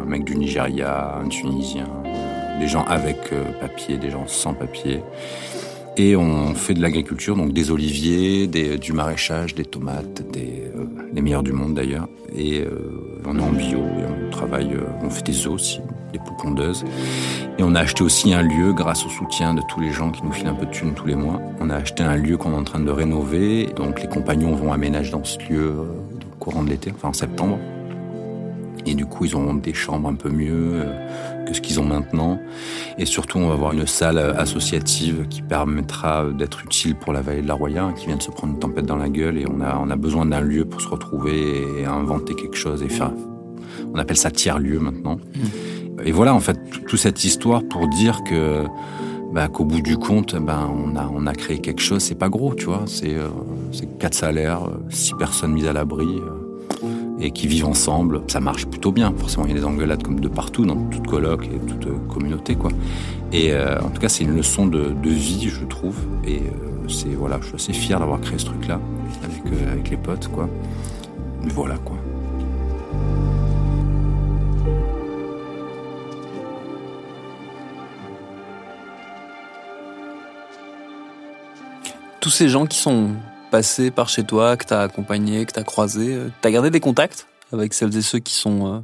un 0.06 0.10
mec 0.10 0.24
du 0.24 0.36
Nigeria, 0.36 1.18
un 1.24 1.28
Tunisien, 1.28 1.88
des 2.60 2.68
gens 2.68 2.84
avec 2.84 3.18
euh, 3.34 3.44
papier, 3.60 3.98
des 3.98 4.12
gens 4.12 4.28
sans 4.28 4.54
papier. 4.54 5.02
Et 5.98 6.16
on 6.16 6.54
fait 6.54 6.74
de 6.74 6.82
l'agriculture, 6.82 7.36
donc 7.36 7.54
des 7.54 7.72
oliviers, 7.72 8.48
du 8.48 8.94
maraîchage, 8.94 9.56
des 9.56 9.64
tomates, 9.64 10.30
des, 10.32 10.64
euh, 10.76 10.86
les 11.14 11.22
meilleurs 11.22 11.44
du 11.44 11.54
monde 11.54 11.74
d'ailleurs. 11.74 12.08
Et 12.36 12.60
euh, 12.60 13.22
on 13.26 13.40
est 13.40 13.42
en 13.42 13.52
bio, 13.52 13.80
et 13.80 14.28
on 14.28 14.30
travaille, 14.30 14.72
on 15.02 15.10
fait 15.10 15.26
des 15.26 15.48
œufs 15.48 15.54
aussi, 15.54 15.80
des 16.12 16.20
poules 16.20 16.38
pondeuses. 16.38 16.84
Et 17.58 17.64
on 17.64 17.74
a 17.74 17.80
acheté 17.80 18.04
aussi 18.04 18.34
un 18.34 18.44
lieu 18.44 18.74
grâce 18.74 19.06
au 19.06 19.10
soutien 19.10 19.54
de 19.54 19.62
tous 19.70 19.80
les 19.80 19.92
gens 19.92 20.12
qui 20.12 20.24
nous 20.24 20.34
filent 20.34 20.48
un 20.48 20.54
peu 20.54 20.66
de 20.66 20.72
thunes 20.72 20.94
tous 20.94 21.08
les 21.08 21.16
mois. 21.16 21.42
On 21.62 21.70
a 21.70 21.78
acheté 21.78 22.04
un 22.04 22.18
lieu 22.18 22.38
qu'on 22.38 22.52
est 22.52 22.58
en 22.58 22.64
train 22.64 22.80
de 22.80 22.92
rénover. 22.92 23.70
Donc 23.76 24.02
les 24.02 24.08
compagnons 24.08 24.54
vont 24.54 24.72
aménager 24.72 25.12
dans 25.12 25.24
ce 25.24 25.40
lieu 25.50 25.72
au 25.72 26.36
courant 26.40 26.62
de 26.62 26.70
l'été, 26.70 26.92
enfin 26.94 27.10
en 27.10 27.14
septembre. 27.14 27.58
Et 28.86 28.94
du 28.94 29.06
coup, 29.06 29.26
ils 29.26 29.36
auront 29.36 29.56
des 29.56 29.74
chambres 29.74 30.10
un 30.10 30.16
peu 30.16 30.30
mieux 30.30 30.82
euh, 30.82 31.46
que 31.46 31.54
ce 31.54 31.62
qu'ils 31.62 31.80
ont 31.80 31.86
maintenant. 31.86 32.40
Et 32.98 33.06
surtout, 33.06 33.40
on 33.40 33.48
va 33.48 33.54
avoir 33.54 33.74
une 33.74 33.88
salle 33.88 34.18
euh, 34.18 34.36
associative 34.36 35.26
qui 35.30 35.42
permettra 35.42 36.26
d'être 36.32 36.64
utile 36.64 36.96
pour 36.96 37.14
la 37.14 37.22
vallée 37.22 37.42
de 37.42 37.48
la 37.48 37.56
Roya, 37.56 37.92
qui 37.98 38.08
vient 38.08 38.18
de 38.18 38.22
se 38.22 38.32
prendre 38.32 38.54
une 38.54 38.60
tempête 38.60 38.86
dans 38.86 38.98
la 38.98 39.10
gueule. 39.10 39.38
Et 39.38 39.46
on 39.48 39.62
a, 39.62 39.78
on 39.82 39.90
a 39.90 39.96
besoin 39.96 40.26
d'un 40.26 40.42
lieu 40.42 40.66
pour 40.66 40.82
se 40.82 40.88
retrouver 40.88 41.64
et 41.80 41.86
inventer 41.86 42.36
quelque 42.36 42.58
chose 42.58 42.84
et 42.84 42.90
faire. 42.90 43.12
On 43.94 43.98
appelle 43.98 44.18
ça 44.18 44.32
tiers-lieu 44.32 44.80
maintenant. 44.80 45.18
Et 46.04 46.12
voilà, 46.12 46.34
en 46.34 46.40
fait, 46.40 46.60
toute 46.88 47.00
cette 47.00 47.24
histoire 47.24 47.64
pour 47.64 47.88
dire 47.88 48.24
que. 48.24 48.66
Bah, 49.34 49.50
qu'au 49.50 49.66
bout 49.66 49.82
du 49.82 49.98
compte, 49.98 50.34
ben 50.38 50.70
on 50.74 50.96
a 50.96 51.10
on 51.14 51.28
a 51.28 51.34
créé 51.34 51.60
quelque 51.60 51.82
chose. 51.82 52.02
C'est 52.02 52.16
pas 52.16 52.30
gros, 52.30 52.56
tu 52.56 52.66
vois. 52.66 52.84
C'est 52.86 53.16
euh, 53.16 53.28
c'est 53.74 53.98
quatre 53.98 54.14
salaires, 54.14 54.64
euh, 54.64 54.78
six 54.90 55.14
personnes 55.16 55.52
mises 55.52 55.68
à 55.68 55.74
l'abri. 55.74 56.08
Et 57.20 57.32
qui 57.32 57.48
vivent 57.48 57.66
ensemble, 57.66 58.22
ça 58.28 58.40
marche 58.40 58.66
plutôt 58.66 58.92
bien. 58.92 59.14
Forcément, 59.18 59.46
il 59.46 59.54
y 59.54 59.58
a 59.58 59.60
des 59.60 59.66
engueulades 59.66 60.04
comme 60.04 60.20
de 60.20 60.28
partout, 60.28 60.66
dans 60.66 60.76
toute 60.76 61.08
coloc 61.08 61.46
et 61.46 61.60
toute 61.60 61.88
euh, 61.88 61.98
communauté, 62.10 62.56
quoi. 62.56 62.72
Et 63.32 63.52
euh, 63.54 63.80
en 63.80 63.90
tout 63.90 64.02
cas, 64.02 64.10
c'est 64.10 64.24
une 64.24 64.36
leçon 64.36 64.68
de, 64.68 64.94
vie, 65.04 65.50
je 65.50 65.66
trouve. 65.66 65.98
Et 66.26 66.40
euh, 66.40 66.88
c'est 66.90 67.10
voilà, 67.10 67.40
je 67.42 67.48
suis 67.48 67.56
assez 67.56 67.74
fier 67.74 68.00
d'avoir 68.00 68.20
créé 68.22 68.38
ce 68.38 68.46
truc-là 68.46 68.80
avec 69.24 69.70
avec 69.72 69.90
les 69.90 69.98
potes, 69.98 70.28
quoi. 70.28 70.50
Mais 71.44 71.52
voilà, 71.52 71.78
quoi. 71.78 71.98
Tous 82.20 82.32
ces 82.32 82.50
gens 82.50 82.66
qui 82.66 82.80
sont 82.80 83.12
passés 83.56 83.90
par 83.90 84.10
chez 84.10 84.24
toi, 84.26 84.58
que 84.58 84.66
t'as 84.66 84.82
accompagné, 84.82 85.46
que 85.46 85.54
t'as 85.54 85.64
croisé, 85.64 86.14
euh, 86.14 86.28
t'as 86.42 86.52
gardé 86.52 86.70
des 86.70 86.82
contacts 86.82 87.26
avec 87.54 87.74
celles 87.74 87.96
et 87.96 88.02
ceux 88.02 88.20
qui 88.20 88.34
sont 88.34 88.68
euh, 88.68 88.80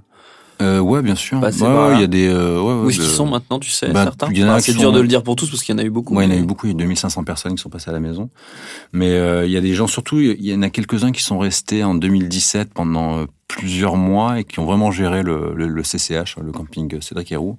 Euh, 0.62 0.80
ouais, 0.80 1.02
bien 1.02 1.16
sûr. 1.16 1.42
Passé 1.42 1.64
Ouais, 1.64 1.96
il 1.96 2.00
y 2.02 2.04
a 2.04 2.08
des. 2.08 2.28
euh, 2.30 2.62
ouais, 2.62 2.74
ouais, 2.74 2.86
où 2.86 2.90
est-ce 2.90 3.00
de- 3.00 3.04
qu'ils 3.04 3.12
sont 3.12 3.26
maintenant, 3.28 3.60
tu 3.60 3.70
sais, 3.70 3.90
Bah, 3.90 4.04
certains. 4.04 4.28
Enfin, 4.28 4.58
qui 4.60 4.72
c'est 4.72 4.78
dur 4.78 4.94
de 4.94 5.02
le 5.02 5.08
dire 5.10 5.24
pour 5.24 5.36
tous 5.36 5.50
parce 5.50 5.62
qu'il 5.64 5.76
y 5.76 5.78
en 5.78 5.82
a 5.82 5.86
eu 5.86 5.90
beaucoup. 5.90 6.16
Ouais, 6.16 6.26
il 6.26 6.32
y 6.32 6.34
en 6.34 6.38
a 6.38 6.40
eu 6.40 6.46
beaucoup. 6.46 6.68
Il 6.68 6.70
y 6.70 6.76
a 6.76 6.78
2500 6.78 7.24
personnes 7.26 7.56
qui 7.56 7.62
sont 7.62 7.70
passées 7.70 7.90
à 7.90 7.94
la 7.94 8.00
maison. 8.00 8.30
Mais 8.94 9.10
euh, 9.10 9.46
il 9.46 9.52
y 9.52 9.58
a 9.58 9.62
des 9.62 9.74
gens, 9.74 9.88
surtout, 9.88 10.20
il 10.22 10.46
y 10.46 10.54
en 10.56 10.62
a 10.62 10.70
quelques-uns 10.70 11.12
qui 11.12 11.22
sont 11.24 11.38
restés 11.40 11.84
en 11.84 11.96
2017 11.96 12.74
pendant 12.74 13.26
plusieurs 13.50 13.98
mois 13.98 14.40
et 14.40 14.44
qui 14.46 14.60
ont 14.60 14.66
vraiment 14.66 14.92
géré 14.92 15.24
le, 15.24 15.54
le, 15.56 15.68
le 15.68 15.82
CCH, 15.84 16.38
le 16.42 16.52
camping 16.54 17.02
Cédric 17.02 17.32
Héroux. 17.34 17.58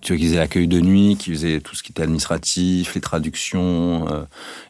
Tu 0.00 0.12
vois, 0.12 0.18
qui 0.18 0.26
faisait 0.26 0.38
l'accueil 0.38 0.68
de 0.68 0.80
nuit, 0.80 1.16
qui 1.18 1.30
faisait 1.30 1.60
tout 1.60 1.74
ce 1.74 1.82
qui 1.82 1.92
était 1.92 2.02
administratif, 2.02 2.94
les 2.94 3.00
traductions, 3.00 4.08
euh, 4.08 4.24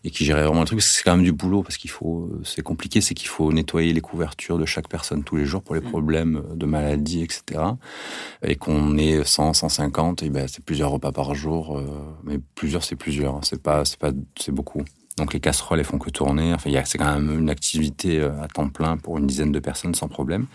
et 0.04 0.10
qui 0.10 0.24
gérait 0.24 0.44
vraiment 0.44 0.60
le 0.60 0.66
truc. 0.66 0.82
C'est 0.82 1.02
quand 1.02 1.16
même 1.16 1.24
du 1.24 1.32
boulot 1.32 1.62
parce 1.62 1.76
qu'il 1.76 1.90
faut, 1.90 2.30
c'est 2.44 2.62
compliqué, 2.62 3.00
c'est 3.00 3.14
qu'il 3.14 3.28
faut 3.28 3.52
nettoyer 3.52 3.92
les 3.92 4.00
couvertures 4.00 4.58
de 4.58 4.66
chaque 4.66 4.88
personne 4.88 5.24
tous 5.24 5.36
les 5.36 5.46
jours 5.46 5.62
pour 5.62 5.74
les 5.74 5.80
mm. 5.80 5.90
problèmes 5.90 6.42
de 6.54 6.66
maladie, 6.66 7.22
etc. 7.22 7.60
Et 8.42 8.56
qu'on 8.56 8.96
est 8.98 9.24
100, 9.24 9.54
150, 9.54 10.22
et 10.22 10.30
ben 10.30 10.46
c'est 10.48 10.64
plusieurs 10.64 10.90
repas 10.90 11.12
par 11.12 11.34
jour, 11.34 11.78
euh, 11.78 11.84
mais 12.24 12.38
plusieurs 12.54 12.84
c'est 12.84 12.96
plusieurs, 12.96 13.36
hein. 13.36 13.40
c'est 13.42 13.62
pas, 13.62 13.84
c'est 13.84 13.98
pas, 13.98 14.10
c'est 14.38 14.52
beaucoup. 14.52 14.84
Donc 15.20 15.34
les 15.34 15.40
casseroles, 15.40 15.80
elles 15.80 15.84
font 15.84 15.98
que 15.98 16.08
tourner. 16.08 16.54
Enfin, 16.54 16.70
c'est 16.86 16.96
quand 16.96 17.12
même 17.12 17.38
une 17.38 17.50
activité 17.50 18.20
euh, 18.20 18.42
à 18.42 18.48
temps 18.48 18.68
plein 18.68 18.96
pour 18.96 19.18
une 19.18 19.26
dizaine 19.26 19.52
de 19.52 19.58
personnes 19.58 19.94
sans 19.94 20.08
problème. 20.08 20.46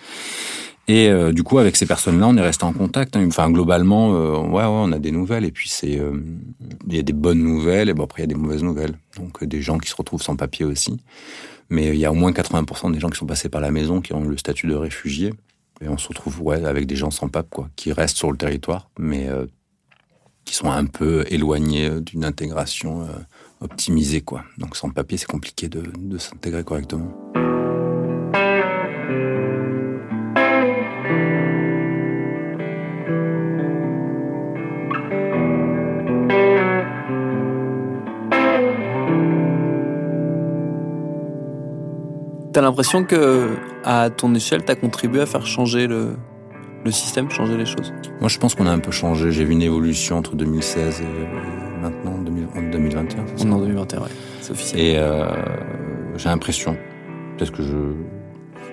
Et 0.88 1.08
euh, 1.10 1.32
du 1.32 1.42
coup, 1.44 1.58
avec 1.58 1.76
ces 1.76 1.86
personnes-là, 1.86 2.28
on 2.28 2.38
est 2.38 2.42
resté 2.42 2.64
en 2.64 2.74
contact. 2.74 3.16
Hein. 3.16 3.26
Enfin, 3.28 3.50
globalement, 3.50 4.14
euh, 4.14 4.38
ouais, 4.38 4.64
on 4.66 4.92
a 4.92 5.00
des 5.00 5.12
nouvelles. 5.12 5.46
Et 5.46 5.52
puis, 5.52 5.68
c'est, 5.68 6.00
euh, 6.00 6.20
il 6.88 6.96
y 6.96 7.00
a 7.00 7.02
des 7.02 7.14
bonnes 7.14 7.42
nouvelles. 7.42 7.90
Et 7.90 7.94
bon, 7.94 8.04
après, 8.04 8.22
il 8.22 8.30
y 8.30 8.32
a 8.32 8.34
des 8.36 8.40
mauvaises 8.40 8.64
nouvelles. 8.64 8.96
Donc, 9.18 9.44
des 9.44 9.62
gens 9.62 9.80
qui 9.80 9.90
se 9.90 9.96
retrouvent 9.96 10.22
sans 10.22 10.36
papier 10.36 10.66
aussi. 10.66 11.00
Mais 11.70 11.88
il 11.88 11.96
y 11.96 12.06
a 12.06 12.12
au 12.12 12.16
moins 12.16 12.32
80% 12.32 12.92
des 12.92 13.00
gens 13.00 13.10
qui 13.10 13.18
sont 13.18 13.26
passés 13.26 13.50
par 13.50 13.62
la 13.62 13.72
maison, 13.72 14.00
qui 14.02 14.14
ont 14.14 14.24
le 14.24 14.38
statut 14.38 14.68
de 14.68 14.76
réfugié. 14.76 15.34
Et 15.82 15.90
on 15.90 15.98
se 15.98 16.08
retrouve, 16.08 16.42
ouais, 16.44 16.64
avec 16.64 16.86
des 16.86 16.96
gens 16.96 17.10
sans 17.10 17.30
pape, 17.30 17.50
quoi, 17.50 17.70
qui 17.76 17.92
restent 17.92 18.18
sur 18.18 18.32
le 18.32 18.38
territoire, 18.38 18.90
mais 19.00 19.28
qui 20.46 20.54
sont 20.54 20.70
un 20.70 20.86
peu 20.86 21.26
éloignés 21.30 21.90
d'une 22.00 22.24
intégration 22.24 23.08
optimisée, 23.60 24.22
quoi. 24.22 24.46
Donc, 24.58 24.78
sans 24.78 24.90
papier, 24.90 25.18
c'est 25.18 25.28
compliqué 25.28 25.68
de 25.68 26.18
s'intégrer 26.18 26.64
correctement. 26.64 27.25
L'impression 42.76 43.06
que, 43.06 43.56
à 43.86 44.10
ton 44.10 44.36
échelle, 44.36 44.66
t'as 44.66 44.76
contribué 44.76 45.22
à 45.22 45.26
faire 45.26 45.48
changer 45.48 45.88
le, 45.88 46.18
le 46.84 46.92
système, 46.92 47.32
changer 47.32 47.56
les 47.56 47.66
choses 47.66 47.94
Moi, 48.20 48.28
je 48.28 48.38
pense 48.38 48.54
qu'on 48.54 48.68
a 48.68 48.72
un 48.72 48.80
peu 48.80 48.92
changé. 48.92 49.32
J'ai 49.32 49.46
vu 49.46 49.54
une 49.54 49.62
évolution 49.62 50.18
entre 50.18 50.36
2016 50.36 51.02
et 51.02 51.82
maintenant, 51.82 52.18
2021. 52.18 53.26
On 53.40 53.50
est 53.50 53.54
en 53.54 53.60
2021, 53.60 54.00
ouais. 54.02 54.08
C'est 54.42 54.52
officiel. 54.52 54.82
Et 54.82 54.98
euh, 54.98 55.26
j'ai 56.18 56.28
l'impression. 56.28 56.76
Peut-être 57.38 57.54
que 57.54 57.64
je. 57.64 57.78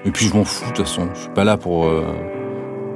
Et 0.05 0.11
puis, 0.11 0.27
je 0.27 0.35
m'en 0.35 0.45
fous, 0.45 0.65
de 0.65 0.75
toute 0.75 0.85
façon. 0.85 1.09
Je 1.15 1.21
suis 1.21 1.31
pas 1.31 1.45
là 1.45 1.57
pour, 1.57 1.87
euh, 1.87 2.05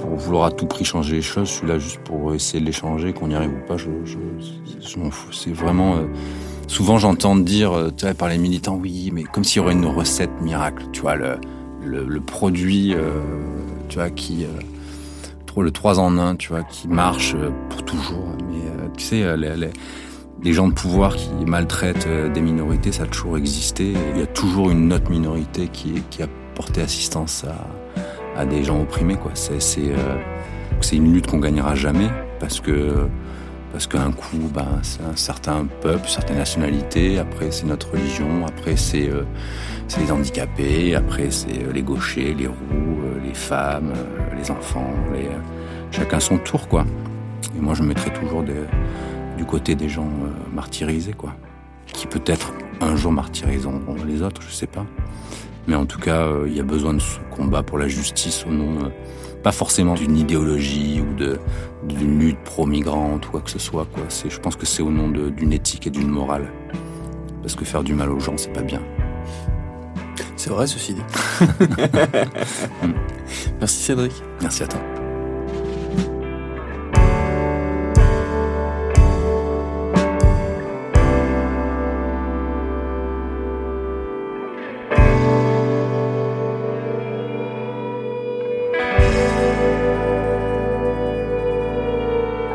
pour 0.00 0.16
vouloir 0.16 0.46
à 0.46 0.50
tout 0.50 0.66
prix 0.66 0.84
changer 0.84 1.14
les 1.14 1.22
choses. 1.22 1.48
Je 1.48 1.52
suis 1.52 1.66
là 1.68 1.78
juste 1.78 2.00
pour 2.00 2.34
essayer 2.34 2.58
de 2.58 2.66
les 2.66 2.72
changer. 2.72 3.12
Qu'on 3.12 3.30
y 3.30 3.34
arrive 3.36 3.52
ou 3.52 3.64
pas, 3.68 3.76
je, 3.76 3.90
je, 4.04 4.16
je 4.80 4.98
m'en 4.98 5.12
fous. 5.12 5.32
C'est 5.32 5.52
vraiment. 5.52 5.98
Euh, 5.98 6.06
Souvent, 6.68 6.98
j'entends 6.98 7.36
dire, 7.36 7.72
euh, 7.72 7.90
tu 7.96 8.04
vois, 8.04 8.14
par 8.14 8.28
les 8.28 8.38
militants, 8.38 8.76
oui, 8.80 9.10
mais 9.12 9.22
comme 9.22 9.44
s'il 9.44 9.62
y 9.62 9.64
aurait 9.64 9.74
une 9.74 9.86
recette 9.86 10.40
miracle, 10.42 10.84
tu 10.92 11.00
vois, 11.00 11.14
le, 11.14 11.38
le, 11.84 12.20
produit, 12.20 12.92
euh, 12.94 13.20
tu 13.88 13.98
vois, 13.98 14.10
qui, 14.10 14.44
euh, 14.44 15.62
le 15.62 15.70
3 15.70 16.00
en 16.00 16.18
1, 16.18 16.36
tu 16.36 16.48
vois, 16.48 16.64
qui 16.64 16.88
marche 16.88 17.36
pour 17.70 17.84
toujours. 17.84 18.28
Mais 18.48 18.90
tu 18.96 19.04
sais, 19.04 19.36
les, 19.38 19.70
les, 20.42 20.52
gens 20.52 20.68
de 20.68 20.74
pouvoir 20.74 21.16
qui 21.16 21.30
maltraitent 21.46 22.08
des 22.34 22.40
minorités, 22.42 22.92
ça 22.92 23.04
a 23.04 23.06
toujours 23.06 23.38
existé. 23.38 23.94
Il 24.14 24.20
y 24.20 24.22
a 24.22 24.26
toujours 24.26 24.70
une 24.70 24.92
autre 24.92 25.10
minorité 25.10 25.68
qui, 25.68 26.02
qui 26.10 26.22
a 26.22 26.26
porté 26.54 26.82
assistance 26.82 27.44
à, 27.44 28.38
à 28.38 28.44
des 28.44 28.64
gens 28.64 28.82
opprimés, 28.82 29.16
quoi. 29.16 29.30
C'est, 29.32 29.62
c'est, 29.62 29.94
c'est 30.82 30.96
une 30.96 31.14
lutte 31.14 31.26
qu'on 31.26 31.38
gagnera 31.38 31.74
jamais 31.74 32.10
parce 32.38 32.60
que 32.60 33.08
parce 33.76 33.88
qu'un 33.88 34.10
coup, 34.10 34.38
ben, 34.54 34.78
c'est 34.80 35.02
un 35.02 35.16
certain 35.16 35.66
peuple, 35.82 36.08
certaines 36.08 36.38
nationalités, 36.38 37.18
après 37.18 37.50
c'est 37.50 37.66
notre 37.66 37.90
religion, 37.90 38.46
après 38.46 38.74
c'est 38.74 39.06
euh, 39.10 39.24
les 40.00 40.10
handicapés, 40.10 40.94
après 40.94 41.30
c'est 41.30 41.62
euh, 41.62 41.72
les 41.74 41.82
gauchers, 41.82 42.32
les 42.32 42.46
roux, 42.46 42.54
euh, 42.72 43.20
les 43.22 43.34
femmes, 43.34 43.92
les 44.34 44.50
enfants, 44.50 44.94
chacun 45.90 46.20
son 46.20 46.38
tour, 46.38 46.68
quoi. 46.68 46.86
Et 47.54 47.60
moi, 47.60 47.74
je 47.74 47.82
me 47.82 47.88
mettrai 47.88 48.10
toujours 48.14 48.42
du 48.42 49.44
côté 49.44 49.74
des 49.74 49.90
gens 49.90 50.08
martyrisés, 50.54 51.12
quoi. 51.12 51.36
Qui 51.84 52.06
peut-être 52.06 52.54
un 52.80 52.96
jour 52.96 53.12
martyriseront 53.12 53.82
les 54.06 54.22
autres, 54.22 54.40
je 54.40 54.54
sais 54.54 54.66
pas. 54.66 54.86
Mais 55.66 55.74
en 55.74 55.84
tout 55.84 56.00
cas, 56.00 56.30
il 56.46 56.56
y 56.56 56.60
a 56.60 56.64
besoin 56.64 56.94
de 56.94 57.00
ce 57.00 57.18
combat 57.30 57.62
pour 57.62 57.76
la 57.76 57.88
justice 57.88 58.46
au 58.48 58.52
nom 58.52 58.90
pas 59.46 59.52
forcément 59.52 59.94
d'une 59.94 60.16
idéologie 60.16 61.00
ou 61.00 61.14
d'une 61.86 62.18
lutte 62.18 62.40
pro-migrante 62.40 63.28
ou 63.28 63.30
quoi 63.30 63.40
que 63.40 63.50
ce 63.52 63.60
soit. 63.60 63.86
Quoi. 63.94 64.02
Je 64.28 64.38
pense 64.40 64.56
que 64.56 64.66
c'est 64.66 64.82
au 64.82 64.90
nom 64.90 65.08
d'une 65.08 65.52
éthique 65.52 65.86
et 65.86 65.90
d'une 65.90 66.08
morale. 66.08 66.48
Parce 67.42 67.54
que 67.54 67.64
faire 67.64 67.84
du 67.84 67.94
mal 67.94 68.10
aux 68.10 68.18
gens, 68.18 68.36
c'est 68.36 68.52
pas 68.52 68.62
bien. 68.62 68.82
C'est 70.34 70.50
vrai, 70.50 70.66
ceci 70.66 70.94
dit. 70.94 71.02
Merci 73.60 73.82
Cédric. 73.84 74.14
Merci 74.42 74.64
à 74.64 74.66
toi. 74.66 74.80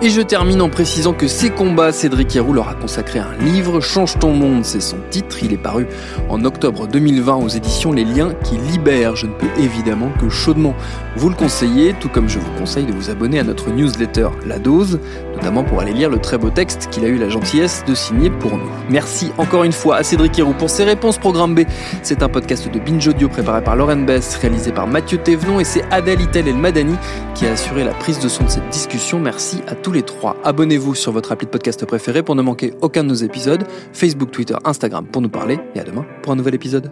Et 0.03 0.09
je 0.09 0.21
termine 0.21 0.63
en 0.63 0.69
précisant 0.69 1.13
que 1.13 1.27
ces 1.27 1.51
combats, 1.51 1.91
Cédric 1.91 2.35
Héroux 2.35 2.53
leur 2.53 2.67
a 2.67 2.73
consacré 2.73 3.19
un 3.19 3.35
livre, 3.39 3.81
Change 3.81 4.17
ton 4.17 4.33
monde, 4.33 4.65
c'est 4.65 4.81
son 4.81 4.97
titre. 5.11 5.43
Il 5.43 5.53
est 5.53 5.61
paru 5.61 5.85
en 6.27 6.43
octobre 6.43 6.87
2020 6.87 7.35
aux 7.35 7.47
éditions 7.49 7.91
Les 7.91 8.03
Liens 8.03 8.33
qui 8.43 8.57
libèrent. 8.57 9.15
Je 9.15 9.27
ne 9.27 9.31
peux 9.33 9.45
évidemment 9.59 10.09
que 10.19 10.27
chaudement 10.27 10.73
vous 11.17 11.29
le 11.29 11.35
conseiller, 11.35 11.93
tout 11.99 12.09
comme 12.09 12.27
je 12.27 12.39
vous 12.39 12.51
conseille 12.57 12.85
de 12.85 12.93
vous 12.93 13.11
abonner 13.11 13.37
à 13.37 13.43
notre 13.43 13.69
newsletter 13.69 14.29
La 14.47 14.57
Dose, 14.57 14.99
notamment 15.35 15.63
pour 15.63 15.81
aller 15.81 15.93
lire 15.93 16.09
le 16.09 16.17
très 16.17 16.39
beau 16.39 16.49
texte 16.49 16.89
qu'il 16.89 17.05
a 17.05 17.07
eu 17.07 17.19
la 17.19 17.29
gentillesse 17.29 17.83
de 17.87 17.93
signer 17.93 18.31
pour 18.31 18.57
nous. 18.57 18.71
Merci 18.89 19.31
encore 19.37 19.65
une 19.65 19.71
fois 19.71 19.97
à 19.97 20.03
Cédric 20.03 20.39
Héroux 20.39 20.55
pour 20.57 20.71
ses 20.71 20.83
réponses. 20.83 21.19
Programme 21.19 21.53
B, 21.53 21.59
c'est 22.01 22.23
un 22.23 22.29
podcast 22.29 22.67
de 22.67 22.79
Binge 22.79 23.07
Audio 23.07 23.29
préparé 23.29 23.63
par 23.63 23.75
Lauren 23.75 23.97
Bess, 23.97 24.35
réalisé 24.37 24.71
par 24.71 24.87
Mathieu 24.87 25.19
Thévenon 25.19 25.59
et 25.59 25.63
c'est 25.63 25.83
Adèle 25.91 26.21
Itel 26.21 26.47
El 26.47 26.55
Madani 26.55 26.95
qui 27.35 27.45
a 27.45 27.51
assuré 27.51 27.83
la 27.83 27.93
prise 27.93 28.19
de 28.19 28.27
son 28.27 28.45
de 28.45 28.49
cette 28.49 28.69
discussion. 28.69 29.19
Merci 29.19 29.61
à 29.67 29.75
les 29.91 30.03
trois. 30.03 30.37
Abonnez-vous 30.43 30.95
sur 30.95 31.11
votre 31.11 31.31
appli 31.31 31.45
de 31.45 31.51
podcast 31.51 31.85
préféré 31.85 32.23
pour 32.23 32.35
ne 32.35 32.41
manquer 32.41 32.73
aucun 32.81 33.03
de 33.03 33.09
nos 33.09 33.15
épisodes. 33.15 33.65
Facebook, 33.93 34.31
Twitter, 34.31 34.55
Instagram 34.63 35.05
pour 35.05 35.21
nous 35.21 35.29
parler. 35.29 35.59
Et 35.75 35.79
à 35.79 35.83
demain 35.83 36.05
pour 36.21 36.31
un 36.31 36.35
nouvel 36.35 36.55
épisode. 36.55 36.91